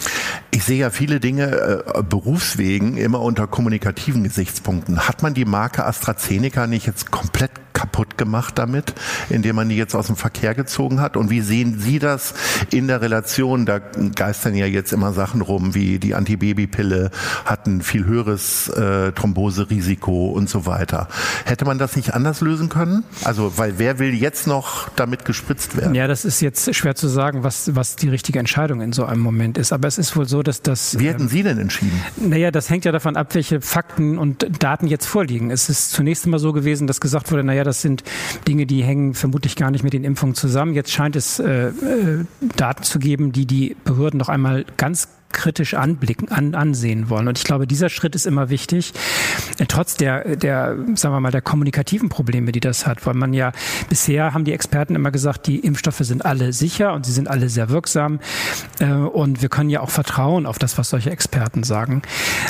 Ich 0.50 0.64
sehe 0.64 0.78
ja 0.78 0.90
viele 0.90 1.20
Dinge 1.20 1.84
äh, 1.94 2.02
berufswegen 2.02 2.96
immer 2.96 3.20
unter 3.20 3.46
kommunikativen 3.46 4.24
Gesichtspunkten. 4.24 5.08
Hat 5.08 5.22
man 5.22 5.34
die 5.34 5.44
Marke 5.44 5.84
AstraZeneca 5.84 6.66
nicht 6.66 6.86
jetzt 6.86 7.10
komplett 7.10 7.50
kaputt 7.74 8.16
gemacht 8.16 8.56
damit, 8.56 8.94
indem 9.28 9.56
man 9.56 9.68
die 9.68 9.76
jetzt 9.76 9.94
aus 9.94 10.06
dem 10.06 10.16
Verkehr 10.16 10.54
gezogen 10.54 11.00
hat? 11.00 11.18
Und 11.18 11.28
wie 11.28 11.42
sehen 11.42 11.78
Sie 11.78 11.98
das 11.98 12.32
in 12.70 12.88
der 12.88 13.02
Relation? 13.02 13.66
Da 13.66 13.80
geistern 14.14 14.54
ja 14.54 14.64
jetzt 14.64 14.92
immer 14.92 15.12
Sachen 15.12 15.42
rum, 15.42 15.74
wie 15.74 15.98
die 15.98 16.14
Antibabypille 16.14 17.10
hat 17.44 17.66
ein 17.66 17.82
viel 17.82 18.04
höheres 18.06 18.68
äh, 18.68 19.12
Thromboserisiko 19.12 20.28
und 20.28 20.48
so 20.48 20.64
weiter. 20.66 21.08
Hätte 21.44 21.64
man 21.64 21.78
das 21.78 21.96
nicht 21.96 22.14
anders 22.14 22.40
lösen 22.40 22.68
können? 22.68 23.04
Also, 23.24 23.58
weil 23.58 23.78
wer 23.78 23.98
will 23.98 24.14
jetzt 24.14 24.46
noch 24.46 24.88
damit 24.90 25.24
gespritzt 25.24 25.76
werden? 25.76 25.94
Ja, 25.94 26.06
das 26.06 26.24
ist 26.24 26.40
jetzt 26.40 26.74
schwer 26.74 26.94
zu 26.94 27.08
sagen, 27.08 27.42
was, 27.42 27.74
was 27.74 27.96
die 27.96 28.08
richtige 28.08 28.38
Entscheidung 28.38 28.80
in 28.80 28.92
so 28.92 29.04
einem 29.04 29.20
Moment 29.20 29.58
ist. 29.58 29.72
Aber 29.72 29.88
es 29.88 29.98
ist 29.98 30.16
wohl 30.16 30.28
so, 30.28 30.42
dass 30.42 30.62
das. 30.62 30.98
Wie 30.98 31.08
hätten 31.08 31.22
ähm, 31.22 31.28
Sie 31.28 31.42
denn 31.42 31.58
entschieden? 31.58 32.00
Naja, 32.16 32.50
das 32.50 32.70
hängt 32.70 32.84
ja 32.84 32.92
davon 32.92 33.16
ab, 33.16 33.34
welche 33.34 33.60
Fakten 33.60 34.16
und 34.16 34.46
Daten 34.62 34.86
jetzt 34.86 35.06
vorliegen. 35.06 35.50
Es 35.50 35.68
ist 35.68 35.90
zunächst 35.90 36.24
einmal 36.24 36.40
so 36.40 36.52
gewesen, 36.52 36.86
dass 36.86 37.00
gesagt 37.00 37.32
wurde, 37.32 37.42
naja, 37.42 37.63
das 37.64 37.82
sind 37.82 38.04
Dinge, 38.46 38.66
die 38.66 38.82
hängen 38.82 39.14
vermutlich 39.14 39.56
gar 39.56 39.70
nicht 39.70 39.82
mit 39.82 39.92
den 39.92 40.04
Impfungen 40.04 40.34
zusammen. 40.34 40.74
Jetzt 40.74 40.92
scheint 40.92 41.16
es 41.16 41.38
äh, 41.38 41.68
äh, 41.68 42.24
Daten 42.56 42.82
zu 42.82 42.98
geben, 42.98 43.32
die 43.32 43.46
die 43.46 43.76
Behörden 43.84 44.18
noch 44.18 44.28
einmal 44.28 44.64
ganz 44.76 45.08
kritisch 45.34 45.74
anblicken, 45.74 46.30
an, 46.30 46.54
ansehen 46.54 47.10
wollen. 47.10 47.28
Und 47.28 47.36
ich 47.36 47.44
glaube, 47.44 47.66
dieser 47.66 47.90
Schritt 47.90 48.14
ist 48.14 48.24
immer 48.24 48.48
wichtig, 48.48 48.94
äh, 49.58 49.66
trotz 49.66 49.96
der, 49.96 50.36
der, 50.36 50.76
sagen 50.94 51.14
wir 51.14 51.20
mal, 51.20 51.30
der 51.30 51.42
kommunikativen 51.42 52.08
Probleme, 52.08 52.52
die 52.52 52.60
das 52.60 52.86
hat, 52.86 53.04
weil 53.04 53.14
man 53.14 53.34
ja 53.34 53.52
bisher 53.90 54.32
haben 54.32 54.44
die 54.44 54.52
Experten 54.52 54.94
immer 54.94 55.10
gesagt, 55.10 55.46
die 55.46 55.58
Impfstoffe 55.58 55.98
sind 55.98 56.24
alle 56.24 56.52
sicher 56.52 56.94
und 56.94 57.04
sie 57.04 57.12
sind 57.12 57.28
alle 57.28 57.50
sehr 57.50 57.68
wirksam. 57.68 58.20
Äh, 58.78 58.92
und 58.92 59.42
wir 59.42 59.50
können 59.50 59.68
ja 59.68 59.80
auch 59.80 59.90
vertrauen 59.90 60.46
auf 60.46 60.58
das, 60.58 60.78
was 60.78 60.88
solche 60.88 61.10
Experten 61.10 61.64
sagen. 61.64 62.02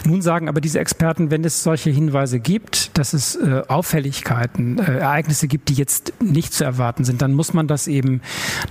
Nun 0.07 0.23
sagen 0.23 0.49
aber 0.49 0.61
diese 0.61 0.79
Experten, 0.79 1.31
wenn 1.31 1.45
es 1.45 1.62
solche 1.62 1.91
Hinweise 1.91 2.38
gibt, 2.38 2.97
dass 2.99 3.14
es 3.14 3.37
äh, 3.37 3.62
Auffälligkeiten, 3.67 4.79
Ereignisse 4.79 5.49
gibt, 5.49 5.71
die 5.71 5.75
jetzt 5.75 6.12
nicht 6.23 6.53
zu 6.53 6.64
erwarten 6.64 7.05
sind, 7.05 7.23
dann 7.23 7.33
muss 7.33 7.55
man 7.55 7.67
das 7.67 7.88
eben 7.88 8.21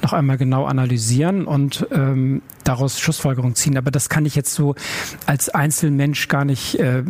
noch 0.01 0.13
einmal 0.13 0.38
genau 0.38 0.65
analysieren 0.65 1.46
und 1.46 1.88
ähm, 1.91 2.41
daraus 2.63 3.00
Schlussfolgerungen 3.00 3.55
ziehen. 3.55 3.77
Aber 3.77 3.91
das 3.91 4.02
kann 4.10 4.25
ich 4.25 4.36
jetzt 4.36 4.53
so 4.53 4.75
als 5.25 5.50
Einzelmensch 5.50 6.27
gar 6.27 6.45
nicht 6.45 6.79
äh, 6.79 7.03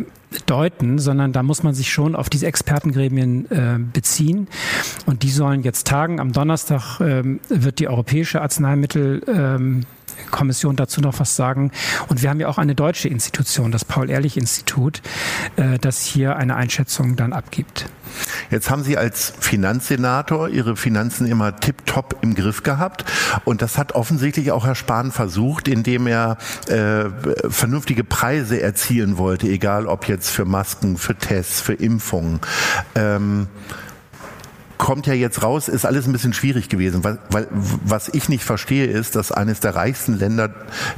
deuten, 0.46 0.98
sondern 0.98 1.32
da 1.32 1.42
muss 1.42 1.62
man 1.62 1.74
sich 1.74 1.92
schon 1.92 2.16
auf 2.16 2.28
diese 2.28 2.46
Expertengremien 2.46 3.50
äh, 3.50 3.78
beziehen. 3.92 4.48
Und 5.06 5.22
die 5.22 5.30
sollen 5.30 5.62
jetzt 5.62 5.86
tagen. 5.86 6.20
Am 6.20 6.32
Donnerstag 6.32 7.00
ähm, 7.00 7.40
wird 7.48 7.78
die 7.78 7.88
Europäische 7.88 8.42
Arzneimittel 8.42 9.22
ähm, 9.28 9.82
Kommission 10.30 10.76
dazu 10.76 11.00
noch 11.00 11.20
was 11.20 11.36
sagen. 11.36 11.70
Und 12.08 12.22
wir 12.22 12.30
haben 12.30 12.40
ja 12.40 12.48
auch 12.48 12.58
eine 12.58 12.74
deutsche 12.74 13.08
Institution, 13.08 13.72
das 13.72 13.84
Paul-Ehrlich-Institut, 13.84 15.02
äh, 15.56 15.78
das 15.78 16.02
hier 16.04 16.36
eine 16.36 16.56
Einschätzung 16.56 17.16
dann 17.16 17.32
abgibt. 17.32 17.86
Jetzt 18.50 18.70
haben 18.70 18.84
Sie 18.84 18.96
als 18.96 19.32
Finanzsenator 19.40 20.48
Ihre 20.48 20.76
Finanzen 20.76 21.26
immer 21.26 21.56
tiptop 21.56 22.18
im 22.22 22.34
Griff 22.34 22.62
gehabt. 22.62 23.04
Und 23.44 23.62
das 23.62 23.78
hat 23.78 23.92
offensichtlich 23.92 24.52
auch 24.52 24.66
Herr 24.66 24.74
Spahn 24.74 25.12
versucht, 25.12 25.68
indem 25.68 26.06
er 26.06 26.36
äh, 26.68 27.04
vernünftige 27.48 28.04
Preise 28.04 28.60
erzielen 28.60 29.18
wollte, 29.18 29.48
egal 29.48 29.86
ob 29.86 30.08
jetzt 30.08 30.30
für 30.30 30.44
Masken, 30.44 30.96
für 30.96 31.14
Tests, 31.14 31.60
für 31.60 31.74
Impfungen. 31.74 32.40
Ähm, 32.94 33.48
kommt 34.78 35.06
ja 35.06 35.14
jetzt 35.14 35.42
raus, 35.42 35.68
ist 35.68 35.84
alles 35.84 36.06
ein 36.06 36.12
bisschen 36.12 36.32
schwierig 36.32 36.68
gewesen, 36.68 37.04
weil, 37.04 37.18
weil 37.30 37.46
was 37.50 38.08
ich 38.08 38.28
nicht 38.28 38.44
verstehe, 38.44 38.86
ist, 38.86 39.16
dass 39.16 39.32
eines 39.32 39.60
der 39.60 39.74
reichsten 39.74 40.18
Länder 40.18 40.54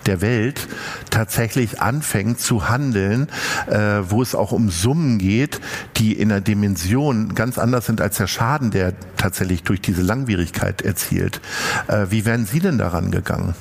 der 0.06 0.21
Welt 0.21 0.66
tatsächlich 1.11 1.80
anfängt 1.80 2.40
zu 2.40 2.68
handeln, 2.68 3.28
äh, 3.66 4.00
wo 4.09 4.23
es 4.23 4.35
auch 4.35 4.52
um 4.52 4.71
Summen 4.71 5.18
geht, 5.18 5.61
die 5.97 6.12
in 6.12 6.30
der 6.30 6.40
Dimension 6.40 7.35
ganz 7.35 7.59
anders 7.59 7.87
sind 7.87 8.00
als 8.00 8.16
der 8.16 8.26
Schaden, 8.26 8.71
der 8.71 8.92
tatsächlich 9.16 9.62
durch 9.62 9.80
diese 9.80 10.02
Langwierigkeit 10.02 10.83
erzielt. 10.83 11.40
Äh, 11.88 12.06
wie 12.11 12.25
wären 12.25 12.47
Sie 12.47 12.61
denn 12.61 12.78
daran 12.78 13.11
gegangen? 13.11 13.54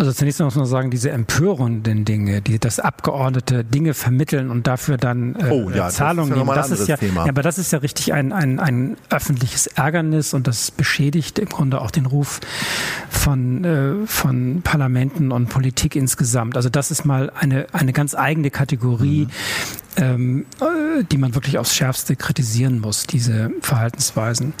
Also 0.00 0.12
zunächst 0.12 0.40
muss 0.40 0.54
man 0.54 0.64
sagen, 0.64 0.90
diese 0.90 1.10
empörenden 1.10 2.06
Dinge, 2.06 2.40
die 2.40 2.58
das 2.58 2.80
Abgeordnete 2.80 3.64
Dinge 3.64 3.92
vermitteln 3.92 4.50
und 4.50 4.66
dafür 4.66 4.96
dann 4.96 5.34
äh, 5.34 5.50
oh, 5.50 5.68
ja, 5.68 5.90
Zahlungen 5.90 6.32
nehmen, 6.32 6.50
das 6.54 6.70
ist 6.70 6.88
ja, 6.88 6.96
ja, 6.98 7.26
aber 7.28 7.42
das 7.42 7.58
ist 7.58 7.70
ja 7.70 7.80
richtig 7.80 8.14
ein, 8.14 8.32
ein, 8.32 8.60
ein 8.60 8.96
öffentliches 9.10 9.66
Ärgernis 9.66 10.32
und 10.32 10.46
das 10.46 10.70
beschädigt 10.70 11.38
im 11.38 11.50
Grunde 11.50 11.82
auch 11.82 11.90
den 11.90 12.06
Ruf 12.06 12.40
von, 13.10 13.62
äh, 13.62 14.06
von 14.06 14.62
Parlamenten 14.62 15.32
und 15.32 15.50
Politik 15.50 15.96
insgesamt. 15.96 16.56
Also 16.56 16.70
das 16.70 16.90
ist 16.90 17.04
mal 17.04 17.30
eine, 17.38 17.66
eine 17.72 17.92
ganz 17.92 18.14
eigene 18.14 18.50
Kategorie, 18.50 19.26
mhm 19.26 19.80
ähm, 19.96 20.46
äh, 20.60 21.04
die 21.04 21.18
man 21.18 21.34
wirklich 21.34 21.58
aufs 21.58 21.74
Schärfste 21.74 22.16
kritisieren 22.16 22.80
muss, 22.80 23.06
diese 23.06 23.50
Verhaltensweisen. 23.60 24.54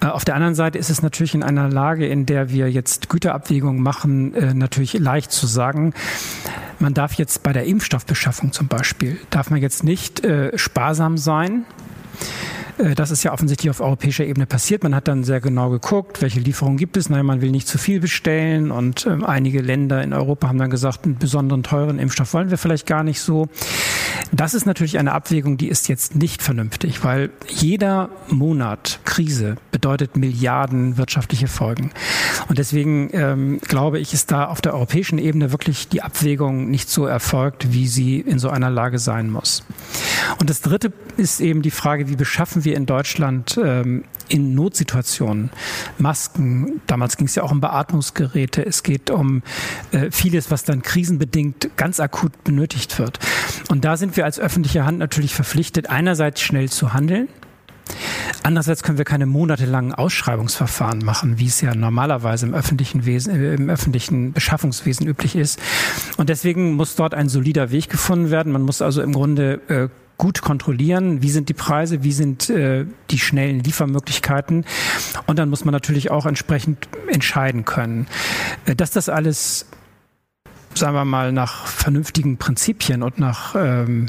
Äh, 0.00 0.06
auf 0.06 0.24
der 0.24 0.34
anderen 0.34 0.54
Seite 0.54 0.78
ist 0.78 0.90
es 0.90 1.02
natürlich 1.02 1.34
in 1.34 1.42
einer 1.42 1.68
Lage, 1.68 2.06
in 2.06 2.26
der 2.26 2.50
wir 2.50 2.70
jetzt 2.70 3.08
Güterabwägungen 3.08 3.82
machen, 3.82 4.34
äh, 4.34 4.54
natürlich 4.54 4.75
leicht 4.94 5.32
zu 5.32 5.46
sagen, 5.46 5.94
man 6.78 6.94
darf 6.94 7.14
jetzt 7.14 7.42
bei 7.42 7.52
der 7.52 7.64
Impfstoffbeschaffung 7.64 8.52
zum 8.52 8.68
Beispiel, 8.68 9.18
darf 9.30 9.50
man 9.50 9.60
jetzt 9.60 9.84
nicht 9.84 10.24
äh, 10.24 10.56
sparsam 10.58 11.16
sein, 11.18 11.64
äh, 12.78 12.94
das 12.94 13.10
ist 13.10 13.22
ja 13.22 13.32
offensichtlich 13.32 13.70
auf 13.70 13.80
europäischer 13.80 14.24
Ebene 14.24 14.46
passiert. 14.46 14.82
Man 14.82 14.94
hat 14.94 15.08
dann 15.08 15.24
sehr 15.24 15.40
genau 15.40 15.70
geguckt, 15.70 16.22
welche 16.22 16.40
Lieferungen 16.40 16.76
gibt 16.76 16.96
es. 16.96 17.08
Naja, 17.08 17.22
man 17.22 17.40
will 17.40 17.50
nicht 17.50 17.68
zu 17.68 17.78
viel 17.78 18.00
bestellen 18.00 18.70
und 18.70 19.06
ähm, 19.06 19.24
einige 19.24 19.60
Länder 19.60 20.02
in 20.02 20.12
Europa 20.12 20.48
haben 20.48 20.58
dann 20.58 20.70
gesagt, 20.70 21.04
einen 21.04 21.16
besonderen 21.16 21.62
teuren 21.62 21.98
Impfstoff 21.98 22.34
wollen 22.34 22.50
wir 22.50 22.58
vielleicht 22.58 22.86
gar 22.86 23.02
nicht 23.02 23.20
so. 23.20 23.48
Das 24.32 24.54
ist 24.54 24.66
natürlich 24.66 24.98
eine 24.98 25.12
Abwägung, 25.12 25.56
die 25.56 25.68
ist 25.68 25.88
jetzt 25.88 26.14
nicht 26.16 26.42
vernünftig, 26.42 27.04
weil 27.04 27.30
jeder 27.48 28.10
Monat 28.28 29.00
Krise 29.04 29.56
bedeutet 29.70 30.16
Milliarden 30.16 30.96
wirtschaftliche 30.96 31.48
Folgen. 31.48 31.90
Und 32.48 32.58
deswegen 32.58 33.10
ähm, 33.12 33.60
glaube 33.60 33.98
ich, 33.98 34.12
ist 34.12 34.30
da 34.30 34.46
auf 34.46 34.60
der 34.60 34.74
europäischen 34.74 35.18
Ebene 35.18 35.52
wirklich 35.52 35.88
die 35.88 36.02
Abwägung 36.02 36.70
nicht 36.70 36.88
so 36.88 37.06
erfolgt, 37.06 37.72
wie 37.72 37.86
sie 37.86 38.20
in 38.20 38.38
so 38.38 38.50
einer 38.50 38.70
Lage 38.70 38.98
sein 38.98 39.30
muss. 39.30 39.64
Und 40.38 40.50
das 40.50 40.60
Dritte 40.60 40.92
ist 41.16 41.40
eben 41.40 41.62
die 41.62 41.70
Frage, 41.70 42.08
wie 42.08 42.16
beschaffen 42.16 42.64
wir 42.64 42.76
in 42.76 42.86
Deutschland 42.86 43.58
ähm, 43.62 44.04
in 44.28 44.54
Notsituationen 44.54 45.50
Masken. 45.98 46.80
Damals 46.86 47.16
ging 47.16 47.26
es 47.26 47.34
ja 47.34 47.42
auch 47.42 47.52
um 47.52 47.60
Beatmungsgeräte. 47.60 48.64
Es 48.64 48.82
geht 48.82 49.10
um 49.10 49.42
äh, 49.92 50.10
vieles, 50.10 50.50
was 50.50 50.64
dann 50.64 50.82
krisenbedingt 50.82 51.76
ganz 51.76 52.00
akut 52.00 52.44
benötigt 52.44 52.98
wird. 52.98 53.18
Und 53.68 53.84
da 53.84 53.96
sind 53.96 54.16
wir 54.16 54.24
als 54.24 54.38
öffentliche 54.38 54.84
Hand 54.84 54.98
natürlich 54.98 55.34
verpflichtet, 55.34 55.90
einerseits 55.90 56.40
schnell 56.40 56.68
zu 56.68 56.92
handeln. 56.92 57.28
Andererseits 58.42 58.82
können 58.82 58.98
wir 58.98 59.04
keine 59.04 59.26
monatelangen 59.26 59.94
Ausschreibungsverfahren 59.94 61.04
machen, 61.04 61.38
wie 61.38 61.46
es 61.46 61.60
ja 61.60 61.74
normalerweise 61.74 62.46
im 62.46 62.54
öffentlichen 62.54 63.06
Wesen, 63.06 63.34
äh, 63.34 63.54
im 63.54 63.70
öffentlichen 63.70 64.32
Beschaffungswesen 64.32 65.06
üblich 65.06 65.36
ist. 65.36 65.60
Und 66.16 66.28
deswegen 66.28 66.74
muss 66.74 66.96
dort 66.96 67.14
ein 67.14 67.28
solider 67.28 67.70
Weg 67.70 67.88
gefunden 67.88 68.30
werden. 68.30 68.52
Man 68.52 68.62
muss 68.62 68.82
also 68.82 69.02
im 69.02 69.12
Grunde 69.12 69.60
äh, 69.68 69.88
gut 70.18 70.42
kontrollieren, 70.42 71.22
wie 71.22 71.30
sind 71.30 71.48
die 71.48 71.54
Preise, 71.54 72.02
wie 72.02 72.12
sind 72.12 72.48
äh, 72.50 72.86
die 73.10 73.18
schnellen 73.18 73.60
Liefermöglichkeiten. 73.60 74.64
Und 75.26 75.38
dann 75.38 75.50
muss 75.50 75.64
man 75.64 75.72
natürlich 75.72 76.10
auch 76.10 76.26
entsprechend 76.26 76.88
entscheiden 77.08 77.64
können. 77.64 78.06
Äh, 78.64 78.74
dass 78.74 78.90
das 78.90 79.08
alles, 79.08 79.66
sagen 80.74 80.94
wir 80.94 81.04
mal, 81.04 81.32
nach 81.32 81.66
vernünftigen 81.66 82.38
Prinzipien 82.38 83.02
und 83.02 83.18
nach, 83.18 83.54
ähm, 83.56 84.06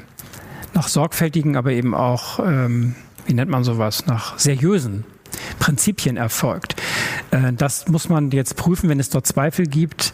nach 0.73 0.87
sorgfältigen, 0.87 1.57
aber 1.57 1.71
eben 1.71 1.93
auch, 1.93 2.39
ähm, 2.39 2.95
wie 3.25 3.33
nennt 3.33 3.51
man 3.51 3.63
sowas, 3.63 4.05
nach 4.05 4.39
seriösen 4.39 5.03
Prinzipien 5.67 6.15
erfolgt. 6.15 6.77
Äh, 7.31 7.51
das 7.51 7.89
muss 7.89 8.07
man 8.07 8.31
jetzt 8.31 8.55
prüfen, 8.55 8.87
wenn 8.87 9.01
es 9.01 9.09
dort 9.09 9.27
Zweifel 9.27 9.65
gibt. 9.65 10.13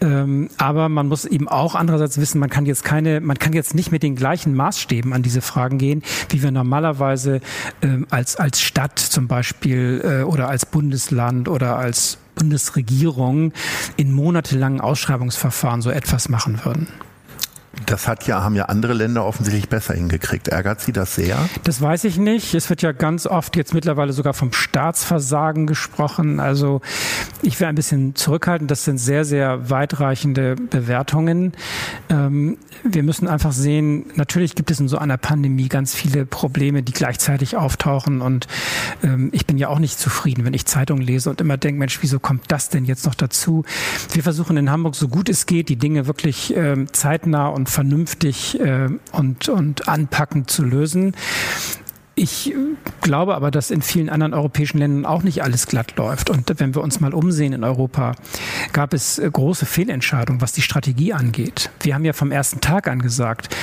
Ähm, 0.00 0.48
aber 0.56 0.88
man 0.88 1.06
muss 1.06 1.26
eben 1.26 1.48
auch 1.48 1.74
andererseits 1.74 2.18
wissen, 2.18 2.38
man 2.38 2.48
kann 2.48 2.64
jetzt 2.64 2.82
keine, 2.82 3.20
man 3.20 3.38
kann 3.38 3.52
jetzt 3.52 3.74
nicht 3.74 3.92
mit 3.92 4.02
den 4.02 4.16
gleichen 4.16 4.54
Maßstäben 4.54 5.12
an 5.12 5.22
diese 5.22 5.42
Fragen 5.42 5.76
gehen, 5.76 6.02
wie 6.30 6.42
wir 6.42 6.50
normalerweise 6.50 7.42
ähm, 7.82 8.06
als, 8.08 8.36
als 8.36 8.62
Stadt 8.62 8.98
zum 8.98 9.28
Beispiel 9.28 10.00
äh, 10.02 10.22
oder 10.22 10.48
als 10.48 10.64
Bundesland 10.64 11.50
oder 11.50 11.76
als 11.76 12.16
Bundesregierung 12.34 13.52
in 13.98 14.14
monatelangen 14.14 14.80
Ausschreibungsverfahren 14.80 15.82
so 15.82 15.90
etwas 15.90 16.30
machen 16.30 16.64
würden. 16.64 16.88
Das 17.84 18.08
hat 18.08 18.26
ja, 18.26 18.42
haben 18.42 18.54
ja 18.54 18.64
andere 18.64 18.94
Länder 18.94 19.24
offensichtlich 19.24 19.68
besser 19.68 19.94
hingekriegt. 19.94 20.48
Ärgert 20.48 20.80
Sie 20.80 20.92
das 20.92 21.14
sehr? 21.14 21.36
Das 21.64 21.80
weiß 21.80 22.04
ich 22.04 22.16
nicht. 22.16 22.54
Es 22.54 22.70
wird 22.70 22.80
ja 22.80 22.92
ganz 22.92 23.26
oft 23.26 23.54
jetzt 23.54 23.74
mittlerweile 23.74 24.14
sogar 24.14 24.32
vom 24.32 24.52
Staatsversagen 24.52 25.66
gesprochen. 25.66 26.40
Also 26.40 26.80
ich 27.42 27.60
wäre 27.60 27.68
ein 27.68 27.74
bisschen 27.74 28.14
zurückhaltend. 28.14 28.70
Das 28.70 28.84
sind 28.84 28.98
sehr, 28.98 29.24
sehr 29.24 29.68
weitreichende 29.68 30.56
Bewertungen. 30.56 31.52
Ähm, 32.08 32.56
wir 32.82 33.02
müssen 33.02 33.28
einfach 33.28 33.52
sehen, 33.52 34.06
natürlich 34.14 34.54
gibt 34.54 34.70
es 34.70 34.80
in 34.80 34.88
so 34.88 34.96
einer 34.98 35.18
Pandemie 35.18 35.68
ganz 35.68 35.94
viele 35.94 36.24
Probleme, 36.24 36.82
die 36.82 36.92
gleichzeitig 36.92 37.56
auftauchen. 37.56 38.22
Und 38.22 38.46
ähm, 39.02 39.28
ich 39.32 39.46
bin 39.46 39.58
ja 39.58 39.68
auch 39.68 39.78
nicht 39.78 39.98
zufrieden, 39.98 40.44
wenn 40.46 40.54
ich 40.54 40.64
Zeitungen 40.64 41.02
lese 41.02 41.28
und 41.28 41.42
immer 41.42 41.58
denke, 41.58 41.78
Mensch, 41.78 41.98
wieso 42.00 42.18
kommt 42.20 42.44
das 42.48 42.70
denn 42.70 42.86
jetzt 42.86 43.04
noch 43.04 43.14
dazu? 43.14 43.64
Wir 44.12 44.22
versuchen 44.22 44.56
in 44.56 44.70
Hamburg 44.70 44.94
so 44.94 45.08
gut 45.08 45.28
es 45.28 45.44
geht, 45.44 45.68
die 45.68 45.76
Dinge 45.76 46.06
wirklich 46.06 46.54
ähm, 46.56 46.92
zeitnah 46.92 47.48
und 47.48 47.65
vernünftig 47.68 48.58
äh, 48.60 48.88
und, 49.12 49.48
und 49.48 49.88
anpackend 49.88 50.50
zu 50.50 50.64
lösen. 50.64 51.14
Ich 52.18 52.54
glaube 53.02 53.34
aber, 53.34 53.50
dass 53.50 53.70
in 53.70 53.82
vielen 53.82 54.08
anderen 54.08 54.32
europäischen 54.32 54.78
Ländern 54.78 55.04
auch 55.04 55.22
nicht 55.22 55.42
alles 55.42 55.66
glatt 55.66 55.98
läuft. 55.98 56.30
Und 56.30 56.50
wenn 56.58 56.74
wir 56.74 56.82
uns 56.82 56.98
mal 56.98 57.12
umsehen 57.12 57.52
in 57.52 57.62
Europa, 57.62 58.16
gab 58.72 58.94
es 58.94 59.18
äh, 59.18 59.30
große 59.30 59.66
Fehlentscheidungen, 59.66 60.40
was 60.40 60.52
die 60.52 60.62
Strategie 60.62 61.12
angeht. 61.12 61.68
Wir 61.80 61.94
haben 61.94 62.06
ja 62.06 62.14
vom 62.14 62.32
ersten 62.32 62.62
Tag 62.62 62.88
an 62.88 63.02
gesagt, 63.02 63.54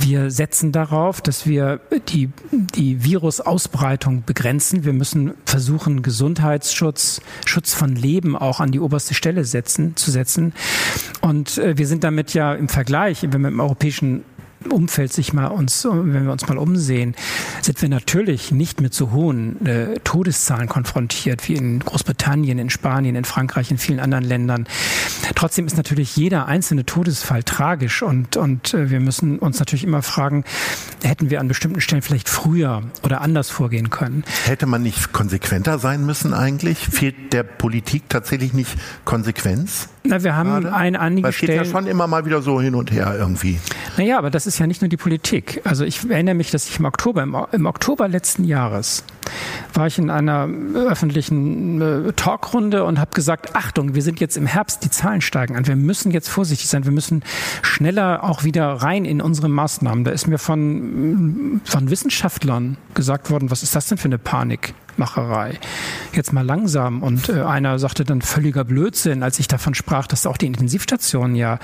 wir 0.00 0.32
setzen 0.32 0.72
darauf, 0.72 1.20
dass 1.20 1.46
wir 1.46 1.78
die, 2.08 2.30
die 2.50 3.04
Virusausbreitung 3.04 4.24
begrenzen. 4.26 4.84
Wir 4.84 4.94
müssen 4.94 5.34
versuchen, 5.46 6.02
Gesundheitsschutz, 6.02 7.20
Schutz 7.46 7.72
von 7.72 7.94
Leben 7.94 8.36
auch 8.36 8.58
an 8.58 8.72
die 8.72 8.80
oberste 8.80 9.14
Stelle 9.14 9.44
setzen, 9.44 9.94
zu 9.94 10.10
setzen. 10.10 10.54
Und 11.20 11.56
äh, 11.58 11.78
wir 11.78 11.86
sind 11.86 12.02
damit 12.02 12.34
ja 12.34 12.52
im 12.52 12.68
Vergleich, 12.68 13.22
wenn 13.22 13.42
wir 13.42 13.48
im 13.48 13.60
europäischen 13.60 14.24
Umfeld 14.70 15.12
sich 15.12 15.32
mal 15.32 15.46
uns, 15.46 15.84
wenn 15.84 16.24
wir 16.24 16.32
uns 16.32 16.46
mal 16.48 16.58
umsehen, 16.58 17.14
sind 17.62 17.80
wir 17.82 17.88
natürlich 17.88 18.52
nicht 18.52 18.80
mit 18.80 18.94
so 18.94 19.10
hohen 19.10 19.64
äh, 19.66 19.98
Todeszahlen 20.04 20.68
konfrontiert 20.68 21.48
wie 21.48 21.54
in 21.54 21.80
Großbritannien, 21.80 22.58
in 22.58 22.70
Spanien, 22.70 23.16
in 23.16 23.24
Frankreich, 23.24 23.70
in 23.70 23.78
vielen 23.78 24.00
anderen 24.00 24.24
Ländern. 24.24 24.66
Trotzdem 25.34 25.66
ist 25.66 25.76
natürlich 25.76 26.16
jeder 26.16 26.46
einzelne 26.46 26.84
Todesfall 26.84 27.42
tragisch 27.42 28.02
und, 28.02 28.36
und 28.36 28.74
äh, 28.74 28.90
wir 28.90 29.00
müssen 29.00 29.38
uns 29.38 29.58
natürlich 29.58 29.84
immer 29.84 30.02
fragen, 30.02 30.44
hätten 31.02 31.30
wir 31.30 31.40
an 31.40 31.48
bestimmten 31.48 31.80
Stellen 31.80 32.02
vielleicht 32.02 32.28
früher 32.28 32.82
oder 33.02 33.20
anders 33.20 33.50
vorgehen 33.50 33.90
können? 33.90 34.24
Hätte 34.44 34.66
man 34.66 34.82
nicht 34.82 35.12
konsequenter 35.12 35.78
sein 35.78 36.04
müssen 36.06 36.34
eigentlich? 36.34 36.78
Fehlt 36.78 37.32
der 37.32 37.42
Politik 37.42 38.08
tatsächlich 38.08 38.52
nicht 38.52 38.76
Konsequenz? 39.04 39.88
Na, 40.04 40.22
wir 40.22 40.34
haben 40.34 40.50
Gerade? 40.50 40.74
ein 40.74 40.96
einige 40.96 41.28
es 41.28 41.38
geht 41.38 41.50
ja 41.50 41.64
schon 41.64 41.86
immer 41.86 42.06
mal 42.06 42.24
wieder 42.26 42.42
so 42.42 42.60
hin 42.60 42.74
und 42.74 42.90
her 42.90 43.14
irgendwie. 43.16 43.60
Naja, 43.96 44.18
aber 44.18 44.30
das 44.30 44.46
ist 44.46 44.58
ja 44.58 44.66
nicht 44.66 44.82
nur 44.82 44.88
die 44.88 44.96
Politik. 44.96 45.60
Also 45.64 45.84
ich 45.84 46.08
erinnere 46.08 46.34
mich, 46.34 46.50
dass 46.50 46.68
ich 46.68 46.78
im 46.78 46.84
Oktober, 46.84 47.22
im, 47.22 47.36
im 47.52 47.66
Oktober 47.66 48.08
letzten 48.08 48.44
Jahres 48.44 49.04
war 49.74 49.86
ich 49.86 49.98
in 49.98 50.10
einer 50.10 50.48
öffentlichen 50.74 51.80
äh, 51.80 52.12
Talkrunde 52.12 52.84
und 52.84 52.98
habe 52.98 53.12
gesagt, 53.14 53.54
Achtung, 53.54 53.94
wir 53.94 54.02
sind 54.02 54.20
jetzt 54.20 54.36
im 54.36 54.46
Herbst, 54.46 54.84
die 54.84 54.90
Zahlen 54.90 55.20
steigen 55.20 55.56
an. 55.56 55.66
Wir 55.66 55.76
müssen 55.76 56.10
jetzt 56.10 56.28
vorsichtig 56.28 56.68
sein. 56.68 56.84
Wir 56.84 56.92
müssen 56.92 57.22
schneller 57.62 58.24
auch 58.24 58.44
wieder 58.44 58.66
rein 58.66 59.04
in 59.04 59.20
unsere 59.20 59.48
Maßnahmen. 59.48 60.04
Da 60.04 60.10
ist 60.10 60.26
mir 60.26 60.38
von, 60.38 61.60
von 61.64 61.90
Wissenschaftlern 61.90 62.76
gesagt 62.94 63.30
worden, 63.30 63.50
was 63.50 63.62
ist 63.62 63.74
das 63.76 63.86
denn 63.86 63.98
für 63.98 64.06
eine 64.06 64.18
Panik? 64.18 64.74
Macherei. 64.98 65.58
Jetzt 66.12 66.32
mal 66.32 66.44
langsam. 66.44 67.02
Und 67.02 67.28
äh, 67.28 67.42
einer 67.42 67.78
sagte 67.78 68.04
dann 68.04 68.22
völliger 68.22 68.64
Blödsinn, 68.64 69.22
als 69.22 69.38
ich 69.38 69.48
davon 69.48 69.74
sprach, 69.74 70.06
dass 70.06 70.26
auch 70.26 70.36
die 70.36 70.46
Intensivstationen 70.46 71.36
ja 71.36 71.58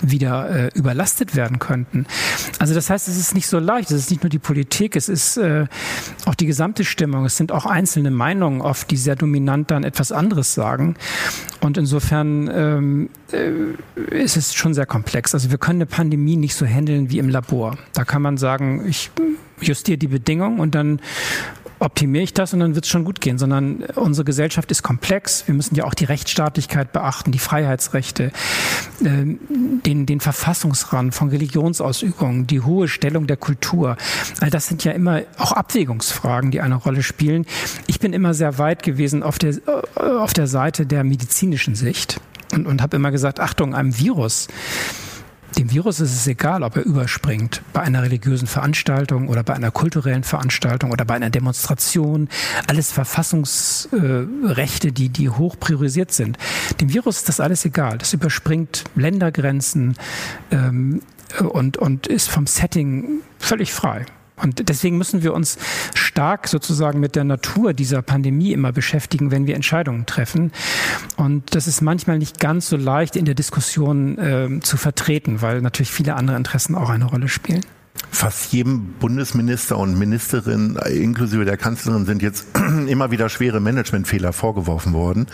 wieder 0.00 0.50
äh, 0.50 0.70
überlastet 0.74 1.36
werden 1.36 1.58
könnten. 1.58 2.06
Also 2.58 2.74
das 2.74 2.90
heißt, 2.90 3.08
es 3.08 3.16
ist 3.16 3.34
nicht 3.34 3.46
so 3.46 3.58
leicht. 3.58 3.90
Es 3.90 3.98
ist 3.98 4.10
nicht 4.10 4.22
nur 4.22 4.30
die 4.30 4.38
Politik, 4.38 4.96
es 4.96 5.08
ist 5.08 5.36
äh, 5.36 5.66
auch 6.26 6.34
die 6.34 6.46
gesamte 6.46 6.84
Stimmung. 6.84 7.24
Es 7.24 7.36
sind 7.36 7.52
auch 7.52 7.66
einzelne 7.66 8.10
Meinungen 8.10 8.60
oft, 8.60 8.90
die 8.90 8.96
sehr 8.96 9.16
dominant 9.16 9.70
dann 9.70 9.84
etwas 9.84 10.12
anderes 10.12 10.54
sagen. 10.54 10.96
Und 11.60 11.78
insofern 11.78 12.50
ähm, 12.52 13.08
äh, 13.32 14.14
ist 14.14 14.36
es 14.36 14.54
schon 14.54 14.74
sehr 14.74 14.86
komplex. 14.86 15.34
Also 15.34 15.50
wir 15.50 15.58
können 15.58 15.78
eine 15.78 15.86
Pandemie 15.86 16.36
nicht 16.36 16.54
so 16.54 16.66
handeln 16.66 17.10
wie 17.10 17.18
im 17.18 17.28
Labor. 17.28 17.76
Da 17.92 18.04
kann 18.04 18.22
man 18.22 18.36
sagen, 18.36 18.86
ich 18.86 19.10
justiere 19.60 19.98
die 19.98 20.08
Bedingungen 20.08 20.60
und 20.60 20.74
dann 20.74 21.00
optimiere 21.78 22.24
ich 22.24 22.34
das 22.34 22.52
und 22.52 22.60
dann 22.60 22.74
wird 22.74 22.84
es 22.84 22.90
schon 22.90 23.04
gut 23.04 23.20
gehen, 23.20 23.38
sondern 23.38 23.84
unsere 23.94 24.24
Gesellschaft 24.24 24.70
ist 24.70 24.82
komplex. 24.82 25.46
Wir 25.46 25.54
müssen 25.54 25.74
ja 25.74 25.84
auch 25.84 25.94
die 25.94 26.04
Rechtsstaatlichkeit 26.04 26.92
beachten, 26.92 27.32
die 27.32 27.38
Freiheitsrechte, 27.38 28.24
äh, 28.24 28.30
den, 29.04 30.06
den 30.06 30.20
Verfassungsrand 30.20 31.14
von 31.14 31.28
Religionsausübung, 31.28 32.46
die 32.46 32.60
hohe 32.60 32.88
Stellung 32.88 33.26
der 33.26 33.36
Kultur. 33.36 33.96
All 34.40 34.50
das 34.50 34.66
sind 34.66 34.84
ja 34.84 34.92
immer 34.92 35.22
auch 35.38 35.52
Abwägungsfragen, 35.52 36.50
die 36.50 36.60
eine 36.60 36.76
Rolle 36.76 37.02
spielen. 37.02 37.46
Ich 37.86 38.00
bin 38.00 38.12
immer 38.12 38.34
sehr 38.34 38.58
weit 38.58 38.82
gewesen 38.82 39.22
auf 39.22 39.38
der, 39.38 39.50
äh, 39.50 40.00
auf 40.00 40.32
der 40.32 40.46
Seite 40.46 40.86
der 40.86 41.04
medizinischen 41.04 41.74
Sicht 41.74 42.20
und, 42.52 42.66
und 42.66 42.82
habe 42.82 42.96
immer 42.96 43.10
gesagt, 43.10 43.40
Achtung, 43.40 43.74
einem 43.74 43.98
Virus 43.98 44.48
dem 45.54 45.70
Virus 45.70 46.00
ist 46.00 46.12
es 46.12 46.26
egal, 46.26 46.62
ob 46.62 46.76
er 46.76 46.84
überspringt 46.84 47.62
bei 47.72 47.80
einer 47.80 48.02
religiösen 48.02 48.46
Veranstaltung 48.46 49.28
oder 49.28 49.42
bei 49.42 49.54
einer 49.54 49.70
kulturellen 49.70 50.24
Veranstaltung 50.24 50.92
oder 50.92 51.04
bei 51.04 51.14
einer 51.14 51.30
Demonstration. 51.30 52.28
Alles 52.66 52.92
Verfassungsrechte, 52.92 54.92
die, 54.92 55.08
die 55.08 55.30
hoch 55.30 55.56
priorisiert 55.58 56.12
sind. 56.12 56.38
Dem 56.80 56.92
Virus 56.92 57.18
ist 57.18 57.28
das 57.28 57.40
alles 57.40 57.64
egal. 57.64 57.98
Das 57.98 58.12
überspringt 58.12 58.84
Ländergrenzen 58.94 59.94
ähm, 60.50 61.02
und, 61.40 61.76
und 61.76 62.06
ist 62.06 62.28
vom 62.28 62.46
Setting 62.46 63.20
völlig 63.38 63.72
frei. 63.72 64.06
Und 64.36 64.68
deswegen 64.68 64.98
müssen 64.98 65.22
wir 65.22 65.32
uns 65.32 65.58
stark 65.94 66.48
sozusagen 66.48 66.98
mit 66.98 67.14
der 67.14 67.24
Natur 67.24 67.72
dieser 67.72 68.02
Pandemie 68.02 68.52
immer 68.52 68.72
beschäftigen, 68.72 69.30
wenn 69.30 69.46
wir 69.46 69.54
Entscheidungen 69.54 70.06
treffen. 70.06 70.52
Und 71.16 71.54
das 71.54 71.68
ist 71.68 71.82
manchmal 71.82 72.18
nicht 72.18 72.40
ganz 72.40 72.68
so 72.68 72.76
leicht 72.76 73.14
in 73.14 73.26
der 73.26 73.34
Diskussion 73.34 74.18
äh, 74.18 74.60
zu 74.60 74.76
vertreten, 74.76 75.40
weil 75.40 75.60
natürlich 75.60 75.92
viele 75.92 76.14
andere 76.14 76.36
Interessen 76.36 76.74
auch 76.74 76.90
eine 76.90 77.04
Rolle 77.04 77.28
spielen. 77.28 77.64
Fast 78.14 78.52
jedem 78.52 78.94
Bundesminister 79.00 79.76
und 79.76 79.98
Ministerin, 79.98 80.76
inklusive 80.76 81.44
der 81.44 81.56
Kanzlerin, 81.56 82.06
sind 82.06 82.22
jetzt 82.22 82.46
immer 82.86 83.10
wieder 83.10 83.28
schwere 83.28 83.58
Managementfehler 83.58 84.32
vorgeworfen 84.32 84.92
worden. 84.92 85.26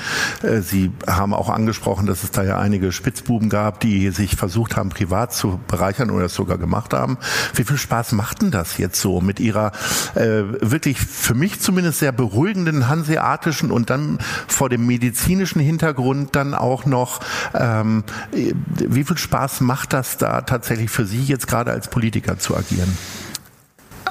Äh, 0.43 0.63
Sie 0.63 0.91
haben 1.07 1.35
auch 1.35 1.51
angesprochen, 1.51 2.07
dass 2.07 2.25
es 2.25 2.31
da 2.31 2.43
ja 2.43 2.59
einige 2.59 2.91
Spitzbuben 2.91 3.51
gab, 3.51 3.81
die 3.81 4.11
sich 4.11 4.35
versucht 4.35 4.77
haben, 4.77 4.89
privat 4.89 5.33
zu 5.35 5.61
bereichern 5.69 6.11
oder 6.11 6.25
es 6.25 6.35
sogar 6.35 6.57
gemacht 6.57 6.95
haben. 6.95 7.19
Wie 7.55 7.65
viel 7.65 7.77
Spaß 7.77 8.13
macht 8.13 8.43
denn 8.43 8.51
das 8.51 8.79
jetzt 8.79 9.01
so 9.01 9.21
mit 9.21 9.41
Ihrer 9.41 9.73
äh, 10.15 10.43
wirklich 10.61 10.99
für 10.99 11.35
mich 11.35 11.61
zumindest 11.61 11.99
sehr 11.99 12.13
beruhigenden 12.13 12.89
hanseatischen 12.89 13.71
und 13.71 13.91
dann 13.91 14.19
vor 14.49 14.71
dem 14.71 14.87
medizinischen 14.87 15.61
Hintergrund 15.61 16.35
dann 16.35 16.55
auch 16.55 16.87
noch, 16.87 17.21
ähm, 17.53 18.05
wie 18.33 19.05
viel 19.05 19.19
Spaß 19.19 19.61
macht 19.61 19.93
das 19.93 20.17
da 20.17 20.41
tatsächlich 20.41 20.91
für 20.91 21.05
Sie 21.05 21.23
jetzt 21.23 21.47
gerade 21.47 21.71
als 21.71 21.89
Politiker 21.89 22.39
zu 22.39 22.50
agieren? 22.57 22.97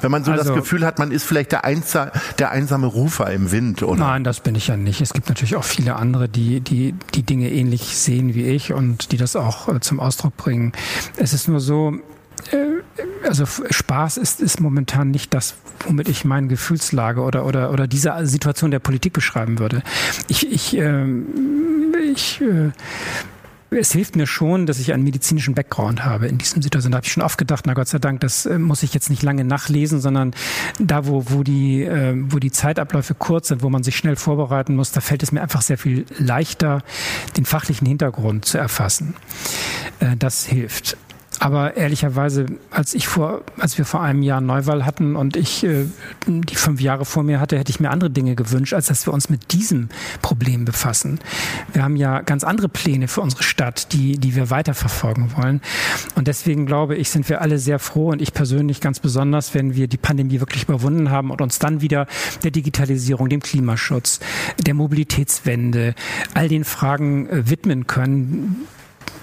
Wenn 0.02 0.10
man 0.10 0.24
so 0.24 0.32
also, 0.32 0.44
das 0.44 0.54
Gefühl 0.54 0.84
hat, 0.84 0.98
man 0.98 1.10
ist 1.10 1.24
vielleicht 1.24 1.52
der, 1.52 1.64
Einsa 1.64 2.10
der 2.38 2.50
einsame 2.50 2.86
Rufer 2.86 3.30
im 3.30 3.52
Wind, 3.52 3.82
oder? 3.82 4.00
Nein, 4.00 4.24
das 4.24 4.40
bin 4.40 4.54
ich 4.54 4.68
ja 4.68 4.76
nicht. 4.76 5.00
Es 5.00 5.12
gibt 5.12 5.28
natürlich 5.28 5.56
auch 5.56 5.64
viele 5.64 5.96
andere, 5.96 6.28
die 6.28 6.60
die, 6.60 6.94
die 7.14 7.22
Dinge 7.22 7.50
ähnlich 7.50 7.96
sehen 7.96 8.34
wie 8.34 8.44
ich 8.44 8.72
und 8.72 9.12
die 9.12 9.16
das 9.16 9.36
auch 9.36 9.68
äh, 9.68 9.80
zum 9.80 10.00
Ausdruck 10.00 10.36
bringen. 10.36 10.72
Es 11.16 11.32
ist 11.32 11.48
nur 11.48 11.60
so, 11.60 11.94
äh, 12.50 13.26
also 13.26 13.44
Spaß 13.46 14.16
ist, 14.16 14.40
ist 14.40 14.60
momentan 14.60 15.10
nicht 15.10 15.34
das, 15.34 15.54
womit 15.86 16.08
ich 16.08 16.24
meine 16.24 16.48
Gefühlslage 16.48 17.20
oder, 17.20 17.44
oder, 17.44 17.70
oder 17.70 17.86
diese 17.86 18.14
Situation 18.26 18.70
der 18.70 18.78
Politik 18.78 19.12
beschreiben 19.12 19.58
würde. 19.58 19.82
Ich, 20.28 20.50
ich, 20.50 20.76
äh, 20.78 21.04
ich 22.12 22.40
äh, 22.40 22.70
es 23.70 23.92
hilft 23.92 24.16
mir 24.16 24.26
schon, 24.26 24.66
dass 24.66 24.78
ich 24.78 24.92
einen 24.92 25.04
medizinischen 25.04 25.54
Background 25.54 26.04
habe 26.04 26.26
in 26.26 26.38
diesem 26.38 26.62
Situation. 26.62 26.92
Da 26.92 26.96
habe 26.96 27.06
ich 27.06 27.12
schon 27.12 27.22
oft 27.22 27.38
gedacht, 27.38 27.66
na 27.66 27.74
Gott 27.74 27.88
sei 27.88 27.98
Dank, 27.98 28.20
das 28.20 28.46
äh, 28.46 28.58
muss 28.58 28.82
ich 28.82 28.94
jetzt 28.94 29.10
nicht 29.10 29.22
lange 29.22 29.44
nachlesen, 29.44 30.00
sondern 30.00 30.34
da, 30.78 31.06
wo, 31.06 31.24
wo, 31.28 31.42
die, 31.42 31.82
äh, 31.82 32.14
wo 32.16 32.38
die 32.38 32.50
Zeitabläufe 32.50 33.14
kurz 33.14 33.48
sind, 33.48 33.62
wo 33.62 33.70
man 33.70 33.82
sich 33.82 33.96
schnell 33.96 34.16
vorbereiten 34.16 34.76
muss, 34.76 34.92
da 34.92 35.00
fällt 35.00 35.22
es 35.22 35.32
mir 35.32 35.42
einfach 35.42 35.62
sehr 35.62 35.78
viel 35.78 36.04
leichter, 36.18 36.82
den 37.36 37.44
fachlichen 37.44 37.86
Hintergrund 37.86 38.44
zu 38.44 38.58
erfassen. 38.58 39.14
Äh, 40.00 40.16
das 40.16 40.44
hilft. 40.46 40.96
Aber 41.40 41.74
ehrlicherweise, 41.74 42.44
als 42.70 42.92
ich 42.92 43.08
vor, 43.08 43.40
als 43.58 43.78
wir 43.78 43.86
vor 43.86 44.02
einem 44.02 44.22
Jahr 44.22 44.42
Neuwahl 44.42 44.84
hatten 44.84 45.16
und 45.16 45.36
ich 45.36 45.64
äh, 45.64 45.86
die 46.26 46.54
fünf 46.54 46.82
Jahre 46.82 47.06
vor 47.06 47.22
mir 47.22 47.40
hatte, 47.40 47.58
hätte 47.58 47.70
ich 47.70 47.80
mir 47.80 47.90
andere 47.90 48.10
Dinge 48.10 48.34
gewünscht, 48.34 48.74
als 48.74 48.88
dass 48.88 49.06
wir 49.06 49.14
uns 49.14 49.30
mit 49.30 49.52
diesem 49.52 49.88
Problem 50.20 50.66
befassen. 50.66 51.18
Wir 51.72 51.82
haben 51.82 51.96
ja 51.96 52.20
ganz 52.20 52.44
andere 52.44 52.68
Pläne 52.68 53.08
für 53.08 53.22
unsere 53.22 53.42
Stadt, 53.42 53.94
die, 53.94 54.18
die 54.18 54.36
wir 54.36 54.50
weiterverfolgen 54.50 55.34
wollen. 55.34 55.62
Und 56.14 56.28
deswegen 56.28 56.66
glaube 56.66 56.96
ich, 56.96 57.08
sind 57.08 57.26
wir 57.30 57.40
alle 57.40 57.58
sehr 57.58 57.78
froh 57.78 58.10
und 58.10 58.20
ich 58.20 58.34
persönlich 58.34 58.82
ganz 58.82 59.00
besonders, 59.00 59.54
wenn 59.54 59.74
wir 59.74 59.88
die 59.88 59.96
Pandemie 59.96 60.40
wirklich 60.40 60.64
überwunden 60.64 61.10
haben 61.10 61.30
und 61.30 61.40
uns 61.40 61.58
dann 61.58 61.80
wieder 61.80 62.06
der 62.44 62.50
Digitalisierung, 62.50 63.30
dem 63.30 63.40
Klimaschutz, 63.40 64.20
der 64.58 64.74
Mobilitätswende, 64.74 65.94
all 66.34 66.48
den 66.48 66.64
Fragen 66.64 67.30
äh, 67.30 67.48
widmen 67.48 67.86
können, 67.86 68.66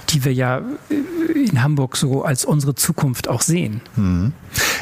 die 0.10 0.26
wir 0.26 0.34
ja 0.34 0.62
in 0.89 1.62
Hamburg 1.62 1.98
so 1.98 2.24
als 2.24 2.46
unsere 2.46 2.76
Zukunft 2.76 3.28
auch 3.28 3.41
sehen. 3.41 3.82
Hm. 3.96 4.34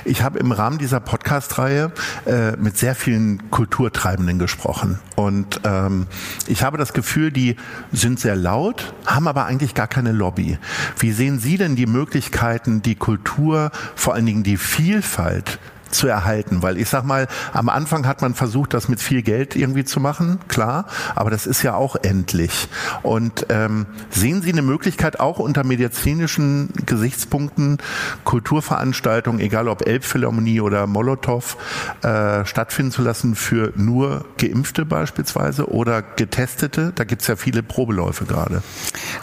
Ich 0.03 0.21
habe 0.21 0.37
im 0.39 0.51
Rahmen 0.51 0.77
dieser 0.77 0.99
Podcast-Reihe 0.99 1.91
äh, 2.25 2.51
mit 2.57 2.77
sehr 2.77 2.93
vielen 2.93 3.49
Kulturtreibenden 3.49 4.37
gesprochen. 4.37 4.99
Und 5.15 5.61
ähm, 5.63 6.07
ich 6.47 6.63
habe 6.63 6.77
das 6.77 6.93
Gefühl, 6.93 7.31
die 7.31 7.55
sind 7.91 8.19
sehr 8.19 8.35
laut, 8.35 8.93
haben 9.05 9.27
aber 9.27 9.45
eigentlich 9.45 9.73
gar 9.73 9.87
keine 9.87 10.11
Lobby. 10.11 10.59
Wie 10.99 11.11
sehen 11.11 11.39
Sie 11.39 11.57
denn 11.57 11.75
die 11.75 11.87
Möglichkeiten, 11.87 12.81
die 12.83 12.95
Kultur, 12.95 13.71
vor 13.95 14.13
allen 14.13 14.25
Dingen 14.25 14.43
die 14.43 14.57
Vielfalt 14.57 15.59
zu 15.89 16.07
erhalten. 16.07 16.61
Weil 16.61 16.77
ich 16.77 16.89
sag 16.89 17.03
mal, 17.03 17.27
am 17.53 17.69
Anfang 17.69 18.07
hat 18.07 18.21
man 18.21 18.33
versucht, 18.33 18.73
das 18.73 18.87
mit 18.87 19.01
viel 19.01 19.21
Geld 19.21 19.55
irgendwie 19.55 19.85
zu 19.85 19.99
machen, 19.99 20.39
klar, 20.47 20.85
aber 21.15 21.29
das 21.29 21.45
ist 21.45 21.63
ja 21.63 21.75
auch 21.75 21.95
endlich. 21.95 22.67
Und 23.03 23.47
ähm, 23.49 23.85
sehen 24.09 24.41
Sie 24.41 24.51
eine 24.51 24.61
Möglichkeit 24.61 25.19
auch 25.19 25.39
unter 25.39 25.63
medizinischen 25.63 26.69
Gesichtspunkten 26.85 27.77
Kulturveranstaltungen, 28.23 29.39
egal 29.39 29.67
ob 29.67 29.87
Elbphilharmonie 29.87 30.61
oder 30.61 30.87
Molotow, 30.87 31.57
äh, 32.01 32.45
stattfinden 32.45 32.91
zu 32.91 33.01
lassen 33.01 33.35
für 33.35 33.71
nur 33.75 34.25
Geimpfte 34.37 34.85
beispielsweise 34.85 35.69
oder 35.69 36.01
Getestete? 36.01 36.91
Da 36.95 37.03
gibt's 37.03 37.27
ja 37.27 37.35
viele 37.35 37.63
Probeläufe 37.63 38.25
gerade. 38.25 38.61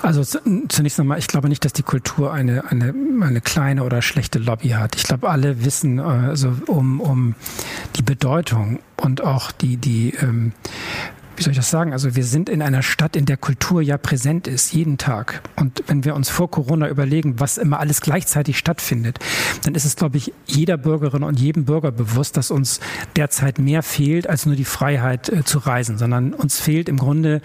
Also 0.03 0.23
zunächst 0.69 0.99
einmal, 1.01 1.19
ich 1.19 1.29
glaube 1.29 1.49
nicht, 1.49 1.65
dass 1.65 1.73
die 1.73 1.83
Kultur 1.83 2.33
eine, 2.33 2.71
eine, 2.71 2.95
eine 3.21 3.41
kleine 3.41 3.85
oder 3.85 4.03
schlechte 4.03 4.39
Lobby 4.39 4.71
hat. 4.71 4.97
Ich 4.97 5.05
glaube, 5.05 5.29
alle 5.29 5.65
wissen, 5.65 6.01
also 6.01 6.52
um, 6.67 7.01
um 7.01 7.35
die 7.97 8.03
Bedeutung 8.03 8.81
und 8.97 9.23
auch 9.23 9.53
die, 9.53 9.77
die 9.77 10.15
ähm, 10.21 10.53
wie 11.37 11.43
soll 11.43 11.53
ich 11.53 11.59
das 11.59 11.71
sagen? 11.71 11.93
Also 11.93 12.15
wir 12.15 12.25
sind 12.25 12.49
in 12.49 12.63
einer 12.63 12.83
Stadt, 12.83 13.17
in 13.17 13.27
der 13.27 13.37
Kultur 13.37 13.83
ja 13.83 13.99
präsent 13.99 14.47
ist, 14.47 14.73
jeden 14.73 14.99
Tag. 14.99 15.43
Und 15.57 15.83
wenn 15.87 16.05
wir 16.05 16.15
uns 16.15 16.29
vor 16.29 16.51
Corona 16.51 16.89
überlegen, 16.89 17.41
was 17.41 17.59
immer 17.59 17.81
alles 17.81 18.01
gleichzeitig 18.01 18.59
stattfindet, 18.59 19.19
dann 19.65 19.75
ist 19.75 19.85
es, 19.85 19.97
glaube 19.97 20.17
ich, 20.17 20.33
jeder 20.47 20.77
Bürgerin 20.77 21.23
und 21.23 21.41
jedem 21.41 21.65
Bürger 21.65 21.93
bewusst, 21.93 22.37
dass 22.37 22.51
uns 22.51 22.81
derzeit 23.17 23.59
mehr 23.59 23.83
fehlt, 23.83 24.29
als 24.29 24.47
nur 24.47 24.57
die 24.57 24.65
Freiheit 24.65 25.29
äh, 25.29 25.45
zu 25.45 25.59
reisen, 25.59 25.99
sondern 25.99 26.35
uns 26.35 26.61
fehlt 26.61 26.89
im 26.89 26.99
Grunde 26.99 27.41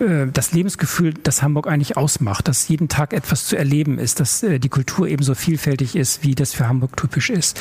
äh, 0.00 0.26
das 0.32 0.52
Lebensgefühl, 0.52 1.14
das 1.14 1.42
Hamburg 1.42 1.66
eigentlich 1.66 1.96
ausmacht, 1.96 2.48
dass 2.48 2.68
jeden 2.68 2.88
Tag 2.88 3.12
etwas 3.12 3.46
zu 3.46 3.56
erleben 3.56 3.98
ist, 3.98 4.20
dass 4.20 4.42
äh, 4.42 4.58
die 4.58 4.68
Kultur 4.68 5.08
ebenso 5.08 5.34
vielfältig 5.34 5.96
ist, 5.96 6.22
wie 6.22 6.34
das 6.34 6.54
für 6.54 6.68
Hamburg 6.68 6.96
typisch 6.96 7.30
ist. 7.30 7.60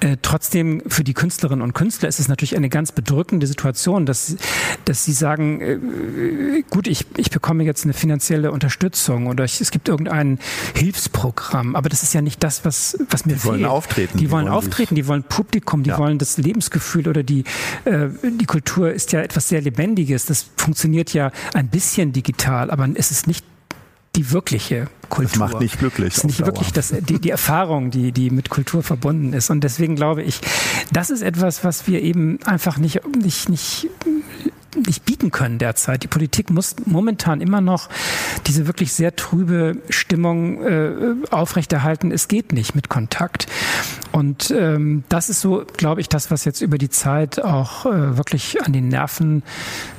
Äh, 0.00 0.16
trotzdem 0.22 0.82
für 0.86 1.04
die 1.04 1.14
Künstlerinnen 1.14 1.62
und 1.62 1.72
Künstler 1.72 2.08
ist 2.08 2.20
es 2.20 2.28
natürlich 2.28 2.56
eine 2.56 2.68
ganz 2.68 2.92
bedrückende 2.92 3.46
Situation, 3.46 4.06
dass 4.06 4.36
dass 4.84 5.04
sie 5.04 5.12
sagen, 5.12 5.60
äh, 5.60 6.62
gut, 6.70 6.86
ich, 6.86 7.06
ich 7.16 7.30
bekomme 7.30 7.64
jetzt 7.64 7.84
eine 7.84 7.92
finanzielle 7.92 8.52
Unterstützung 8.52 9.26
oder 9.26 9.44
ich, 9.44 9.60
es 9.60 9.70
gibt 9.70 9.88
irgendein 9.88 10.38
Hilfsprogramm, 10.74 11.76
aber 11.76 11.88
das 11.88 12.02
ist 12.02 12.14
ja 12.14 12.22
nicht 12.22 12.42
das, 12.42 12.64
was, 12.64 12.98
was 13.10 13.26
mir 13.26 13.34
die 13.34 13.38
fehlt. 13.38 13.52
Wollen 13.52 13.64
auftreten, 13.64 14.18
die, 14.18 14.24
die 14.24 14.30
wollen 14.30 14.48
auftreten, 14.48 14.94
die 14.94 15.06
wollen 15.06 15.22
Publikum, 15.22 15.82
die 15.82 15.90
ja. 15.90 15.98
wollen 15.98 16.18
das 16.18 16.36
Lebensgefühl 16.38 17.08
oder 17.08 17.22
die, 17.22 17.44
äh, 17.84 18.08
die 18.22 18.46
Kultur 18.46 18.92
ist 18.92 19.12
ja 19.12 19.20
etwas 19.20 19.48
sehr 19.48 19.60
Lebendiges. 19.60 20.26
Das 20.26 20.46
funktioniert 20.56 21.12
ja 21.12 21.30
ein 21.52 21.68
bisschen 21.68 22.12
digital, 22.12 22.70
aber 22.70 22.88
es 22.94 23.10
ist 23.10 23.26
nicht 23.26 23.44
die 24.16 24.30
wirkliche 24.30 24.86
Kultur. 25.08 25.30
Das 25.30 25.38
macht 25.38 25.60
nicht 25.60 25.78
glücklich. 25.78 26.14
Das 26.14 26.18
ist 26.18 26.24
nicht 26.24 26.46
wirklich 26.46 26.72
das, 26.72 26.94
die, 27.08 27.18
die 27.18 27.30
Erfahrung, 27.30 27.90
die, 27.90 28.12
die 28.12 28.30
mit 28.30 28.48
Kultur 28.48 28.82
verbunden 28.82 29.32
ist. 29.32 29.50
Und 29.50 29.62
deswegen 29.64 29.96
glaube 29.96 30.22
ich, 30.22 30.40
das 30.92 31.10
ist 31.10 31.22
etwas, 31.22 31.64
was 31.64 31.86
wir 31.86 32.00
eben 32.00 32.38
einfach 32.44 32.78
nicht, 32.78 33.00
nicht, 33.16 33.48
nicht 33.48 33.88
nicht 34.76 35.04
bieten 35.04 35.30
können 35.30 35.58
derzeit. 35.58 36.02
Die 36.02 36.08
Politik 36.08 36.50
muss 36.50 36.76
momentan 36.86 37.40
immer 37.40 37.60
noch 37.60 37.88
diese 38.46 38.66
wirklich 38.66 38.92
sehr 38.92 39.16
trübe 39.16 39.76
Stimmung 39.88 40.62
äh, 40.62 41.14
aufrechterhalten. 41.30 42.10
Es 42.10 42.28
geht 42.28 42.52
nicht 42.52 42.74
mit 42.74 42.88
Kontakt. 42.88 43.46
Und 44.12 44.50
ähm, 44.50 45.04
das 45.08 45.28
ist 45.28 45.40
so, 45.40 45.64
glaube 45.76 46.00
ich, 46.00 46.08
das, 46.08 46.30
was 46.30 46.44
jetzt 46.44 46.60
über 46.60 46.78
die 46.78 46.90
Zeit 46.90 47.42
auch 47.42 47.86
äh, 47.86 48.16
wirklich 48.16 48.62
an 48.62 48.72
den 48.72 48.88
Nerven 48.88 49.42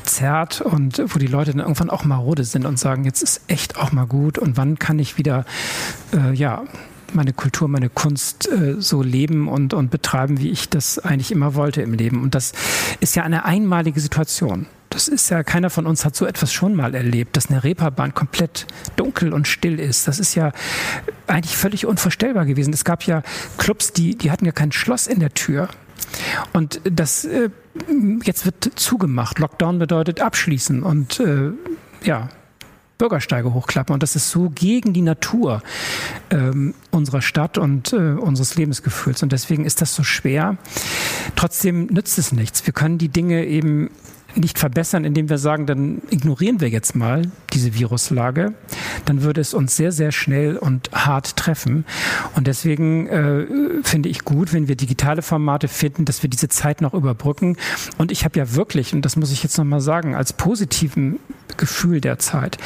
zerrt 0.03 0.61
und 0.61 1.01
wo 1.05 1.19
die 1.19 1.27
Leute 1.27 1.51
dann 1.51 1.59
irgendwann 1.59 1.89
auch 1.89 2.05
marode 2.05 2.43
sind 2.43 2.65
und 2.65 2.79
sagen, 2.79 3.03
jetzt 3.03 3.21
ist 3.21 3.41
echt 3.47 3.77
auch 3.77 3.91
mal 3.91 4.05
gut 4.05 4.37
und 4.37 4.57
wann 4.57 4.79
kann 4.79 4.99
ich 4.99 5.17
wieder, 5.17 5.45
äh, 6.13 6.33
ja, 6.33 6.63
meine 7.13 7.33
Kultur, 7.33 7.67
meine 7.67 7.89
Kunst 7.89 8.47
äh, 8.47 8.75
so 8.79 9.01
leben 9.01 9.47
und, 9.47 9.73
und 9.73 9.91
betreiben, 9.91 10.39
wie 10.39 10.49
ich 10.49 10.69
das 10.69 10.99
eigentlich 10.99 11.31
immer 11.31 11.55
wollte 11.55 11.81
im 11.81 11.93
Leben. 11.93 12.21
Und 12.21 12.35
das 12.35 12.53
ist 12.99 13.15
ja 13.15 13.23
eine 13.23 13.45
einmalige 13.45 13.99
Situation. 13.99 14.67
Das 14.89 15.07
ist 15.07 15.29
ja, 15.29 15.43
keiner 15.43 15.69
von 15.69 15.87
uns 15.87 16.05
hat 16.05 16.15
so 16.15 16.25
etwas 16.25 16.53
schon 16.53 16.75
mal 16.75 16.95
erlebt, 16.95 17.35
dass 17.35 17.49
eine 17.49 17.63
Reeperbahn 17.63 18.13
komplett 18.13 18.65
dunkel 18.95 19.33
und 19.33 19.47
still 19.47 19.79
ist. 19.79 20.07
Das 20.07 20.19
ist 20.19 20.35
ja 20.35 20.53
eigentlich 21.27 21.57
völlig 21.57 21.85
unvorstellbar 21.85 22.45
gewesen. 22.45 22.73
Es 22.73 22.85
gab 22.85 23.03
ja 23.03 23.21
Clubs, 23.57 23.91
die, 23.91 24.15
die 24.15 24.31
hatten 24.31 24.45
ja 24.45 24.51
kein 24.51 24.71
Schloss 24.71 25.07
in 25.07 25.19
der 25.19 25.33
Tür. 25.33 25.67
Und 26.53 26.79
das 26.85 27.25
äh, 27.25 27.49
jetzt 28.23 28.45
wird 28.45 28.71
zugemacht. 28.75 29.39
Lockdown 29.39 29.79
bedeutet 29.79 30.21
abschließen 30.21 30.83
und 30.83 31.19
äh, 31.19 31.51
ja, 32.03 32.29
Bürgersteige 32.97 33.53
hochklappen. 33.53 33.93
Und 33.93 34.03
das 34.03 34.15
ist 34.15 34.29
so 34.29 34.49
gegen 34.49 34.93
die 34.93 35.01
Natur 35.01 35.61
ähm, 36.29 36.73
unserer 36.91 37.21
Stadt 37.21 37.57
und 37.57 37.93
äh, 37.93 37.95
unseres 37.95 38.55
Lebensgefühls. 38.55 39.23
Und 39.23 39.31
deswegen 39.31 39.65
ist 39.65 39.81
das 39.81 39.95
so 39.95 40.03
schwer. 40.03 40.57
Trotzdem 41.35 41.87
nützt 41.87 42.17
es 42.17 42.31
nichts. 42.31 42.65
Wir 42.65 42.73
können 42.73 42.97
die 42.97 43.09
Dinge 43.09 43.45
eben 43.45 43.89
nicht 44.37 44.59
verbessern, 44.59 45.05
indem 45.05 45.29
wir 45.29 45.37
sagen, 45.37 45.65
dann 45.65 46.01
ignorieren 46.09 46.61
wir 46.61 46.69
jetzt 46.69 46.95
mal 46.95 47.31
diese 47.53 47.73
Viruslage, 47.73 48.53
dann 49.05 49.23
würde 49.23 49.41
es 49.41 49.53
uns 49.53 49.75
sehr, 49.75 49.91
sehr 49.91 50.11
schnell 50.11 50.57
und 50.57 50.89
hart 50.91 51.37
treffen. 51.37 51.85
Und 52.35 52.47
deswegen 52.47 53.07
äh, 53.07 53.45
finde 53.83 54.09
ich 54.09 54.25
gut, 54.25 54.53
wenn 54.53 54.67
wir 54.67 54.75
digitale 54.75 55.21
Formate 55.21 55.67
finden, 55.67 56.05
dass 56.05 56.23
wir 56.23 56.29
diese 56.29 56.49
Zeit 56.49 56.81
noch 56.81 56.93
überbrücken. 56.93 57.57
Und 57.97 58.11
ich 58.11 58.25
habe 58.25 58.37
ja 58.37 58.55
wirklich, 58.55 58.93
und 58.93 59.03
das 59.03 59.15
muss 59.15 59.31
ich 59.31 59.43
jetzt 59.43 59.57
nochmal 59.57 59.81
sagen, 59.81 60.15
als 60.15 60.33
positiven 60.33 61.19
Gefühl 61.57 62.01
der 62.01 62.19
Zeit. 62.19 62.57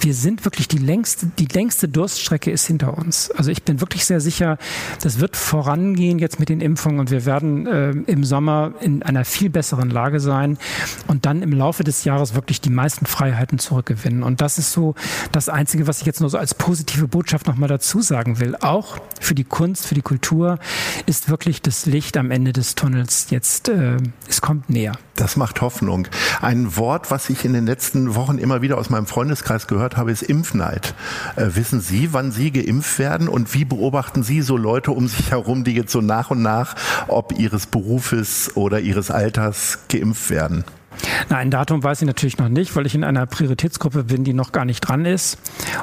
Wir 0.00 0.14
sind 0.14 0.44
wirklich 0.44 0.68
die 0.68 0.78
längste, 0.78 1.30
die 1.38 1.46
längste 1.46 1.88
Durststrecke 1.88 2.50
ist 2.50 2.66
hinter 2.66 2.98
uns. 2.98 3.30
Also 3.30 3.50
ich 3.50 3.62
bin 3.62 3.80
wirklich 3.80 4.04
sehr 4.04 4.20
sicher, 4.20 4.58
das 5.02 5.18
wird 5.18 5.36
vorangehen 5.36 6.18
jetzt 6.18 6.38
mit 6.38 6.48
den 6.48 6.60
Impfungen 6.60 7.00
und 7.00 7.10
wir 7.10 7.24
werden 7.24 7.66
äh, 7.66 7.90
im 7.90 8.24
Sommer 8.24 8.74
in 8.80 9.02
einer 9.02 9.24
viel 9.24 9.50
besseren 9.50 9.90
Lage 9.90 10.20
sein 10.20 10.58
und 11.06 11.24
dann 11.26 11.42
im 11.42 11.52
Laufe 11.52 11.84
des 11.84 12.04
Jahres 12.04 12.34
wirklich 12.34 12.60
die 12.60 12.70
meisten 12.70 13.06
Freiheiten 13.06 13.58
zurückgewinnen. 13.58 14.22
Und 14.22 14.40
das 14.40 14.58
ist 14.58 14.72
so 14.72 14.94
das 15.32 15.48
Einzige, 15.48 15.86
was 15.86 16.00
ich 16.00 16.06
jetzt 16.06 16.20
nur 16.20 16.30
so 16.30 16.38
als 16.38 16.54
positive 16.54 17.08
Botschaft 17.08 17.46
nochmal 17.46 17.68
dazu 17.68 18.02
sagen 18.02 18.40
will. 18.40 18.56
Auch 18.56 18.98
für 19.20 19.34
die 19.34 19.44
Kunst, 19.44 19.86
für 19.86 19.94
die 19.94 20.02
Kultur 20.02 20.58
ist 21.06 21.30
wirklich 21.30 21.62
das 21.62 21.86
Licht 21.86 22.16
am 22.16 22.30
Ende 22.30 22.52
des 22.52 22.74
Tunnels 22.74 23.28
jetzt, 23.30 23.68
äh, 23.68 23.96
es 24.28 24.40
kommt 24.40 24.68
näher. 24.68 24.98
Das 25.14 25.36
macht 25.36 25.60
Hoffnung. 25.60 26.08
Ein 26.42 26.76
Wort, 26.76 27.12
was 27.12 27.30
ich 27.30 27.44
in 27.44 27.52
den 27.52 27.66
letzten 27.66 28.16
Wochen 28.16 28.38
immer 28.38 28.62
wieder 28.62 28.78
aus 28.78 28.90
meinem 28.90 29.06
Freundeskreis 29.06 29.68
gehört 29.68 29.96
habe, 29.96 30.10
ist 30.10 30.22
Impfneid. 30.22 30.94
Äh, 31.36 31.50
wissen 31.54 31.80
Sie, 31.80 32.12
wann 32.12 32.32
Sie 32.32 32.50
geimpft 32.50 32.98
werden 32.98 33.28
und 33.28 33.54
wie 33.54 33.64
beobachten 33.64 34.24
Sie 34.24 34.42
so 34.42 34.56
Leute 34.56 34.90
um 34.90 35.06
sich 35.06 35.30
herum, 35.30 35.62
die 35.62 35.74
jetzt 35.74 35.92
so 35.92 36.00
nach 36.00 36.30
und 36.30 36.42
nach, 36.42 36.74
ob 37.06 37.38
ihres 37.38 37.66
Berufes 37.66 38.56
oder 38.56 38.80
ihres 38.80 39.12
Alters 39.12 39.78
geimpft 39.88 40.30
werden? 40.30 40.64
Na, 41.28 41.36
ein 41.36 41.50
Datum 41.50 41.82
weiß 41.82 42.02
ich 42.02 42.06
natürlich 42.06 42.38
noch 42.38 42.48
nicht, 42.48 42.74
weil 42.76 42.86
ich 42.86 42.94
in 42.94 43.04
einer 43.04 43.26
Prioritätsgruppe 43.26 44.04
bin, 44.04 44.24
die 44.24 44.32
noch 44.32 44.52
gar 44.52 44.64
nicht 44.64 44.80
dran 44.80 45.04
ist. 45.04 45.38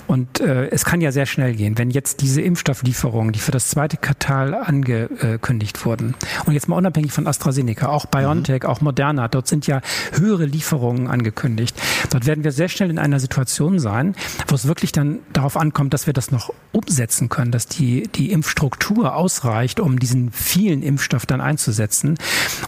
Und 0.08 0.40
äh, 0.40 0.68
es 0.70 0.86
kann 0.86 1.02
ja 1.02 1.12
sehr 1.12 1.26
schnell 1.26 1.56
gehen, 1.56 1.78
wenn 1.78 1.90
jetzt 1.90 2.22
diese 2.22 2.42
Impfstofflieferungen, 2.42 3.34
die 3.34 3.40
für 3.40 3.52
das 3.52 3.70
zweite 3.70 3.98
Quartal 3.98 4.54
angekündigt 4.54 5.86
wurden, 5.86 6.16
und 6.46 6.54
jetzt 6.54 6.68
mal 6.68 6.76
unabhängig 6.76 7.12
von 7.12 7.28
AstraZeneca, 7.28 7.88
auch 7.90 8.06
BioNTech, 8.06 8.64
mhm. 8.64 8.70
auch 8.70 8.82
Moderna, 8.82 9.28
dort 9.28 9.48
sind 9.48 9.68
ja 9.68 9.82
höhere 10.14 10.46
Lieferungen 10.46 11.08
angekündigt. 11.08 11.80
Dort 12.10 12.26
werden 12.26 12.44
wir 12.44 12.52
sehr 12.52 12.70
schnell 12.70 12.90
in 12.90 13.00
einer 13.00 13.20
Situation 13.20 13.80
sein, 13.80 14.16
wo 14.48 14.56
es 14.56 14.68
wirklich 14.68 14.92
dann 14.92 15.20
darauf 15.34 15.58
ankommt, 15.58 15.94
dass 15.94 16.08
wir 16.08 16.14
das 16.14 16.32
noch 16.32 16.54
umsetzen 16.72 17.30
können, 17.30 17.52
dass 17.52 17.68
die, 17.68 18.04
die 18.16 18.32
Impfstruktur 18.32 19.16
ausreicht, 19.16 19.80
um 19.80 20.00
diesen 20.00 20.32
vielen 20.32 20.84
Impfstoff 20.84 21.26
dann 21.26 21.42
einzusetzen. 21.42 22.18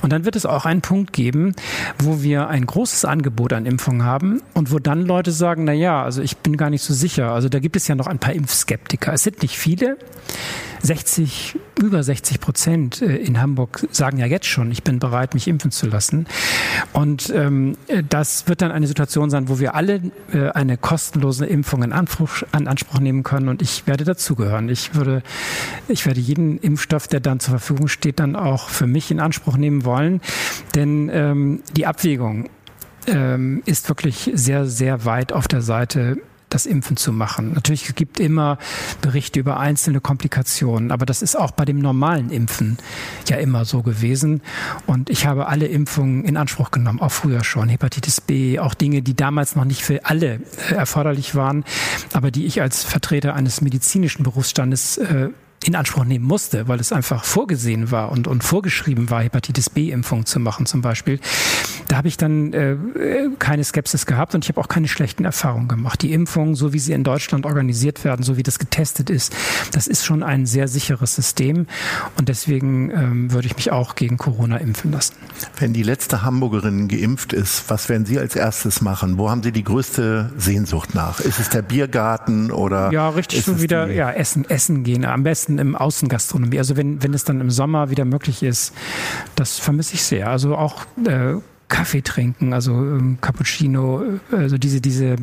Und 0.02 0.12
dann 0.12 0.26
wird 0.26 0.36
es 0.36 0.46
auch 0.46 0.66
einen 0.66 0.82
Punkt 0.82 1.14
geben, 1.14 1.56
wo 2.00 2.22
wir 2.22 2.48
ein 2.54 2.68
großes 2.68 3.04
Angebot 3.06 3.52
an 3.52 3.66
Impfungen 3.66 4.04
haben 4.04 4.44
und 4.54 4.72
wo 4.72 4.78
dann 4.78 5.02
Leute 5.02 5.32
sagen, 5.32 5.64
na 5.64 5.74
ja, 5.74 6.04
also 6.04 6.22
ich 6.22 6.38
bin 6.38 6.56
gar 6.56 6.70
nicht 6.70 6.84
so 6.84 6.94
sicher. 6.94 7.32
Also 7.32 7.50
da 7.50 7.58
gibt 7.58 7.76
es 7.76 7.88
ja 7.88 7.96
noch 7.96 8.06
ein 8.06 8.20
paar 8.20 8.34
Impfskeptiker. 8.34 9.12
Es 9.12 9.24
sind 9.24 9.42
nicht 9.42 9.58
viele. 9.58 9.98
60, 10.84 11.58
über 11.82 12.04
60 12.04 12.42
Prozent 12.42 13.02
äh, 13.02 13.16
in 13.16 13.42
Hamburg 13.42 13.88
sagen 13.92 14.18
ja 14.18 14.26
jetzt 14.26 14.48
schon, 14.48 14.70
ich 14.70 14.84
bin 14.84 15.00
bereit, 15.00 15.34
mich 15.34 15.48
impfen 15.48 15.72
zu 15.72 15.88
lassen. 15.88 16.28
Und 16.92 17.32
ähm, 17.34 17.78
das 18.10 18.48
wird 18.48 18.62
dann 18.62 18.72
eine 18.72 18.86
Situation 18.86 19.30
sein, 19.30 19.48
wo 19.48 19.60
wir 19.60 19.76
alle 19.76 20.02
äh, 20.34 20.50
eine 20.50 20.78
kostenlose 20.78 21.46
Impfung 21.46 21.84
in 21.84 21.94
Anspruch, 21.94 22.44
an 22.52 22.68
Anspruch 22.68 23.00
nehmen 23.00 23.24
können. 23.24 23.48
Und 23.48 23.62
ich 23.62 23.88
werde 23.88 24.04
dazugehören. 24.04 24.68
Ich 24.68 24.94
würde, 24.94 25.24
ich 25.88 26.06
werde 26.06 26.20
jeden 26.20 26.58
Impfstoff, 26.58 27.08
der 27.08 27.22
dann 27.22 27.40
zur 27.40 27.52
Verfügung 27.52 27.88
steht, 27.88 28.20
dann 28.20 28.36
auch 28.36 28.68
für 28.68 28.86
mich 28.88 29.10
in 29.10 29.22
Anspruch 29.22 29.56
nehmen 29.56 29.86
wollen. 29.86 30.20
Denn 30.76 31.10
ähm, 31.14 31.62
die 31.78 31.86
Abwägung 31.86 32.50
ähm, 33.08 33.64
ist 33.66 33.88
wirklich 33.88 34.32
sehr, 34.34 34.66
sehr 34.66 35.06
weit 35.06 35.32
auf 35.32 35.48
der 35.48 35.62
Seite 35.62 36.18
das 36.54 36.66
Impfen 36.66 36.98
zu 36.98 37.12
machen. 37.12 37.54
Natürlich 37.54 37.90
es 37.90 37.96
gibt 37.96 38.20
immer 38.20 38.58
Berichte 39.02 39.40
über 39.40 39.60
einzelne 39.60 40.02
Komplikationen, 40.02 40.92
aber 40.92 41.06
das 41.06 41.22
ist 41.22 41.36
auch 41.36 41.52
bei 41.52 41.66
dem 41.66 41.80
normalen 41.80 42.30
Impfen 42.30 42.78
ja 43.28 43.38
immer 43.38 43.66
so 43.66 43.82
gewesen. 43.82 44.42
Und 44.86 45.10
ich 45.10 45.26
habe 45.26 45.48
alle 45.48 45.68
Impfungen 45.68 46.26
in 46.26 46.38
Anspruch 46.38 46.72
genommen, 46.72 47.02
auch 47.02 47.12
früher 47.12 47.44
schon. 47.44 47.70
Hepatitis 47.70 48.22
B, 48.22 48.60
auch 48.60 48.74
Dinge, 48.74 49.02
die 49.02 49.16
damals 49.16 49.56
noch 49.56 49.66
nicht 49.66 49.84
für 49.84 50.06
alle 50.06 50.40
äh, 50.70 50.74
erforderlich 50.76 51.36
waren, 51.36 51.64
aber 52.14 52.32
die 52.32 52.46
ich 52.46 52.62
als 52.62 52.84
Vertreter 52.84 53.34
eines 53.34 53.62
medizinischen 53.62 54.24
Berufsstandes 54.24 54.98
äh, 54.98 55.30
in 55.66 55.76
Anspruch 55.76 56.04
nehmen 56.04 56.26
musste, 56.26 56.68
weil 56.68 56.80
es 56.80 56.92
einfach 56.92 57.24
vorgesehen 57.24 57.92
war 57.92 58.12
und, 58.12 58.28
und 58.28 58.44
vorgeschrieben 58.44 59.10
war, 59.10 59.24
Hepatitis 59.24 59.70
B-Impfung 59.70 60.26
zu 60.26 60.40
machen 60.40 60.66
zum 60.66 60.82
Beispiel. 60.82 61.20
Da 61.94 61.98
habe 61.98 62.08
ich 62.08 62.18
dann 62.18 62.54
äh, 62.54 62.76
keine 63.38 63.64
Skepsis 63.64 64.08
gehabt 64.08 64.34
und 64.34 64.44
ich 64.44 64.50
habe 64.50 64.60
auch 64.60 64.68
keine 64.68 64.88
schlechten 64.88 65.26
Erfahrungen 65.26 65.68
gemacht. 65.68 66.02
Die 66.02 66.12
Impfungen, 66.12 66.56
so 66.56 66.74
wie 66.74 66.80
sie 66.80 66.92
in 66.92 67.04
Deutschland 67.04 67.46
organisiert 67.46 68.04
werden, 68.04 68.24
so 68.24 68.36
wie 68.36 68.42
das 68.42 68.58
getestet 68.58 69.12
ist, 69.12 69.36
das 69.74 69.86
ist 69.86 70.04
schon 70.04 70.24
ein 70.24 70.48
sehr 70.48 70.68
sicheres 70.68 71.14
System 71.14 71.68
und 72.18 72.30
deswegen 72.30 72.90
ähm, 72.90 73.32
würde 73.32 73.46
ich 73.46 73.56
mich 73.56 73.72
auch 73.72 73.94
gegen 73.94 74.18
Corona 74.18 74.58
impfen 74.58 74.92
lassen. 74.92 75.14
Wenn 75.60 75.74
die 75.74 75.84
letzte 75.84 76.24
Hamburgerin 76.24 76.88
geimpft 76.88 77.32
ist, 77.32 77.66
was 77.68 77.90
werden 77.90 78.08
Sie 78.08 78.18
als 78.18 78.36
erstes 78.36 78.82
machen? 78.82 79.20
Wo 79.20 79.30
haben 79.30 79.44
Sie 79.44 79.52
die 79.52 79.64
größte 79.64 80.34
Sehnsucht 80.36 80.96
nach? 80.96 81.20
Ist 81.20 81.40
es 81.40 81.50
der 81.50 81.62
Biergarten 81.62 82.50
oder? 82.50 82.92
Ja, 82.92 83.10
richtig 83.10 83.46
so 83.46 83.62
wieder, 83.62 83.92
ja, 83.92 84.10
essen, 84.10 84.50
essen 84.50 84.84
gehen. 84.84 85.06
Am 85.06 85.22
besten 85.22 85.60
im 85.60 85.76
Außengastronomie. 85.76 86.58
Also 86.58 86.76
wenn, 86.76 87.04
wenn 87.04 87.14
es 87.14 87.24
dann 87.24 87.40
im 87.40 87.52
Sommer 87.52 87.92
wieder 87.92 88.04
möglich 88.04 88.42
ist, 88.42 88.74
das 89.36 89.60
vermisse 89.60 89.94
ich 89.94 90.02
sehr. 90.02 90.32
Also 90.32 90.56
auch 90.56 90.88
äh, 91.06 91.36
Kaffee 91.74 92.04
trinken, 92.04 92.54
also 92.54 92.72
ähm, 92.72 93.18
Cappuccino, 93.20 94.04
äh, 94.32 94.36
also 94.36 94.60
diese, 94.60 94.80
diese 94.80 95.16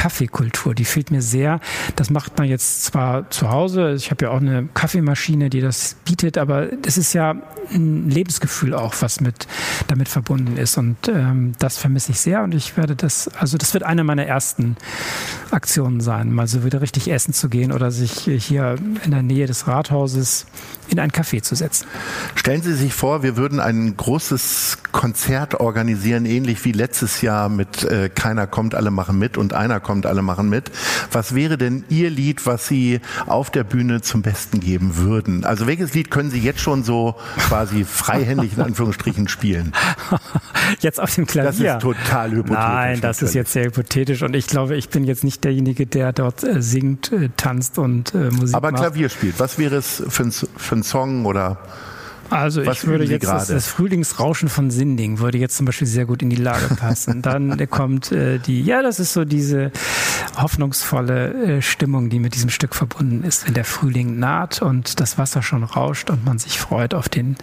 Kaffeekultur, 0.00 0.74
die 0.74 0.86
fehlt 0.86 1.10
mir 1.10 1.20
sehr. 1.20 1.60
Das 1.94 2.08
macht 2.08 2.38
man 2.38 2.48
jetzt 2.48 2.84
zwar 2.84 3.28
zu 3.28 3.50
Hause, 3.50 3.92
ich 3.92 4.10
habe 4.10 4.24
ja 4.24 4.30
auch 4.30 4.40
eine 4.40 4.66
Kaffeemaschine, 4.72 5.50
die 5.50 5.60
das 5.60 5.96
bietet, 6.06 6.38
aber 6.38 6.68
das 6.68 6.96
ist 6.96 7.12
ja 7.12 7.34
ein 7.70 8.08
Lebensgefühl 8.08 8.72
auch, 8.72 8.94
was 9.00 9.20
mit 9.20 9.46
damit 9.88 10.08
verbunden 10.08 10.56
ist. 10.56 10.78
Und 10.78 10.96
ähm, 11.08 11.52
das 11.58 11.76
vermisse 11.76 12.12
ich 12.12 12.20
sehr 12.20 12.42
und 12.42 12.54
ich 12.54 12.78
werde 12.78 12.96
das, 12.96 13.28
also 13.28 13.58
das 13.58 13.74
wird 13.74 13.84
eine 13.84 14.02
meiner 14.02 14.24
ersten 14.24 14.76
Aktionen 15.50 16.00
sein, 16.00 16.32
mal 16.32 16.46
so 16.46 16.64
wieder 16.64 16.80
richtig 16.80 17.10
essen 17.10 17.34
zu 17.34 17.50
gehen 17.50 17.70
oder 17.70 17.90
sich 17.90 18.22
hier 18.42 18.76
in 19.04 19.10
der 19.10 19.22
Nähe 19.22 19.46
des 19.46 19.66
Rathauses 19.66 20.46
in 20.88 20.98
ein 20.98 21.10
Café 21.10 21.42
zu 21.42 21.54
setzen. 21.54 21.86
Stellen 22.34 22.62
Sie 22.62 22.74
sich 22.74 22.94
vor, 22.94 23.22
wir 23.22 23.36
würden 23.36 23.60
ein 23.60 23.96
großes 23.96 24.78
Konzert 24.92 25.60
organisieren, 25.60 26.24
ähnlich 26.26 26.64
wie 26.64 26.72
letztes 26.72 27.20
Jahr 27.20 27.48
mit 27.48 27.84
äh, 27.84 28.08
Keiner 28.08 28.46
kommt, 28.46 28.74
alle 28.74 28.90
machen 28.90 29.18
mit 29.18 29.36
und 29.36 29.52
einer 29.52 29.78
kommt, 29.78 29.89
alle 30.06 30.22
machen 30.22 30.48
mit. 30.48 30.70
Was 31.12 31.34
wäre 31.34 31.58
denn 31.58 31.84
Ihr 31.88 32.10
Lied, 32.10 32.46
was 32.46 32.66
Sie 32.66 33.00
auf 33.26 33.50
der 33.50 33.64
Bühne 33.64 34.00
zum 34.00 34.22
Besten 34.22 34.60
geben 34.60 34.96
würden? 34.96 35.44
Also 35.44 35.66
welches 35.66 35.94
Lied 35.94 36.10
können 36.10 36.30
Sie 36.30 36.40
jetzt 36.40 36.60
schon 36.60 36.84
so 36.84 37.14
quasi 37.36 37.84
freihändig 37.84 38.56
in 38.56 38.62
Anführungsstrichen 38.62 39.28
spielen? 39.28 39.72
Jetzt 40.80 41.00
auf 41.00 41.14
dem 41.14 41.26
Klavier. 41.26 41.50
Das 41.50 41.76
ist 41.76 41.82
total 41.82 42.30
hypothetisch. 42.30 42.64
Nein, 42.64 43.00
das 43.00 43.22
ist 43.22 43.34
jetzt 43.34 43.52
sehr 43.52 43.64
hypothetisch 43.64 44.22
und 44.22 44.34
ich 44.34 44.46
glaube, 44.46 44.76
ich 44.76 44.88
bin 44.88 45.04
jetzt 45.04 45.24
nicht 45.24 45.42
derjenige, 45.42 45.86
der 45.86 46.12
dort 46.12 46.44
äh, 46.44 46.62
singt, 46.62 47.12
äh, 47.12 47.28
tanzt 47.36 47.78
und 47.78 48.14
äh, 48.14 48.30
Musik 48.30 48.54
Aber 48.54 48.70
macht. 48.70 48.82
Klavier 48.82 49.08
spielt. 49.08 49.40
Was 49.40 49.58
wäre 49.58 49.76
es 49.76 50.02
für 50.08 50.24
ein, 50.24 50.32
für 50.32 50.76
ein 50.76 50.82
Song 50.82 51.26
oder 51.26 51.58
also 52.30 52.64
Was 52.64 52.78
ich 52.78 52.86
würde 52.86 53.04
jetzt 53.04 53.26
das, 53.26 53.48
das, 53.48 53.66
Frühlingsrauschen 53.66 54.48
von 54.48 54.70
Sinding 54.70 55.18
würde 55.18 55.38
jetzt 55.38 55.56
zum 55.56 55.66
Beispiel 55.66 55.86
sehr 55.86 56.06
gut 56.06 56.22
in 56.22 56.30
die 56.30 56.36
Lage 56.36 56.74
passen. 56.74 57.22
Dann 57.22 57.68
kommt 57.68 58.12
äh, 58.12 58.38
die, 58.38 58.62
ja, 58.62 58.82
das 58.82 59.00
ist 59.00 59.12
so 59.12 59.24
diese 59.24 59.72
hoffnungsvolle 60.40 61.58
äh, 61.58 61.62
Stimmung, 61.62 62.08
die 62.10 62.18
mit 62.18 62.34
diesem 62.34 62.50
Stück 62.50 62.74
verbunden 62.74 63.24
ist, 63.24 63.46
wenn 63.46 63.54
der 63.54 63.64
Frühling 63.64 64.18
naht 64.18 64.62
und 64.62 65.00
das 65.00 65.18
Wasser 65.18 65.42
schon 65.42 65.64
rauscht 65.64 66.10
und 66.10 66.24
man 66.24 66.38
sich 66.38 66.58
freut 66.58 66.94
auf 66.94 67.08
den 67.08 67.36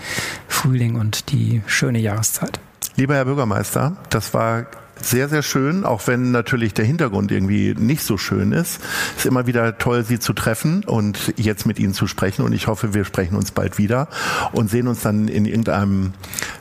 Frühling 0.47 0.95
und 0.95 1.31
die 1.31 1.61
schöne 1.67 1.99
Jahreszeit. 1.99 2.59
Lieber 2.95 3.15
Herr 3.15 3.25
Bürgermeister, 3.25 3.97
das 4.09 4.33
war 4.33 4.65
sehr, 5.01 5.29
sehr 5.29 5.43
schön, 5.43 5.85
auch 5.85 6.07
wenn 6.07 6.31
natürlich 6.31 6.73
der 6.73 6.85
Hintergrund 6.85 7.31
irgendwie 7.31 7.75
nicht 7.77 8.03
so 8.03 8.17
schön 8.17 8.51
ist. 8.51 8.81
Es 9.15 9.19
ist 9.19 9.25
immer 9.25 9.47
wieder 9.47 9.77
toll, 9.77 10.03
Sie 10.03 10.19
zu 10.19 10.33
treffen 10.33 10.83
und 10.85 11.33
jetzt 11.37 11.65
mit 11.65 11.79
Ihnen 11.79 11.93
zu 11.93 12.07
sprechen. 12.07 12.43
Und 12.43 12.53
ich 12.53 12.67
hoffe, 12.67 12.93
wir 12.93 13.05
sprechen 13.05 13.35
uns 13.35 13.51
bald 13.51 13.77
wieder 13.77 14.07
und 14.51 14.69
sehen 14.69 14.87
uns 14.87 15.01
dann 15.01 15.27
in 15.27 15.45
irgendeinem 15.45 16.13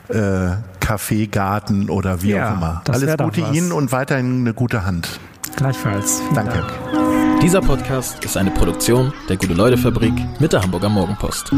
äh, 0.09 0.51
Café, 0.79 1.29
Garten 1.29 1.89
oder 1.89 2.21
wie 2.21 2.31
Ja, 2.31 2.49
auch 2.49 2.57
immer. 2.57 2.81
Alles 2.89 3.17
Gute. 3.17 3.41
Ihnen 3.53 3.71
und 3.71 3.91
weiterhin 3.91 4.41
eine 4.41 4.53
gute 4.53 4.85
Hand. 4.85 5.19
Gleichfalls. 5.55 6.21
Vielen 6.21 6.35
Danke. 6.35 6.59
Dank. 6.59 7.41
Dieser 7.41 7.61
Podcast 7.61 8.23
ist 8.25 8.35
eine 8.35 8.51
Produktion 8.51 9.13
der 9.29 9.37
Gute-Leute-Fabrik 9.37 10.13
mit 10.39 10.53
der 10.53 10.63
Hamburger 10.63 10.89
Morgenpost. 10.89 11.51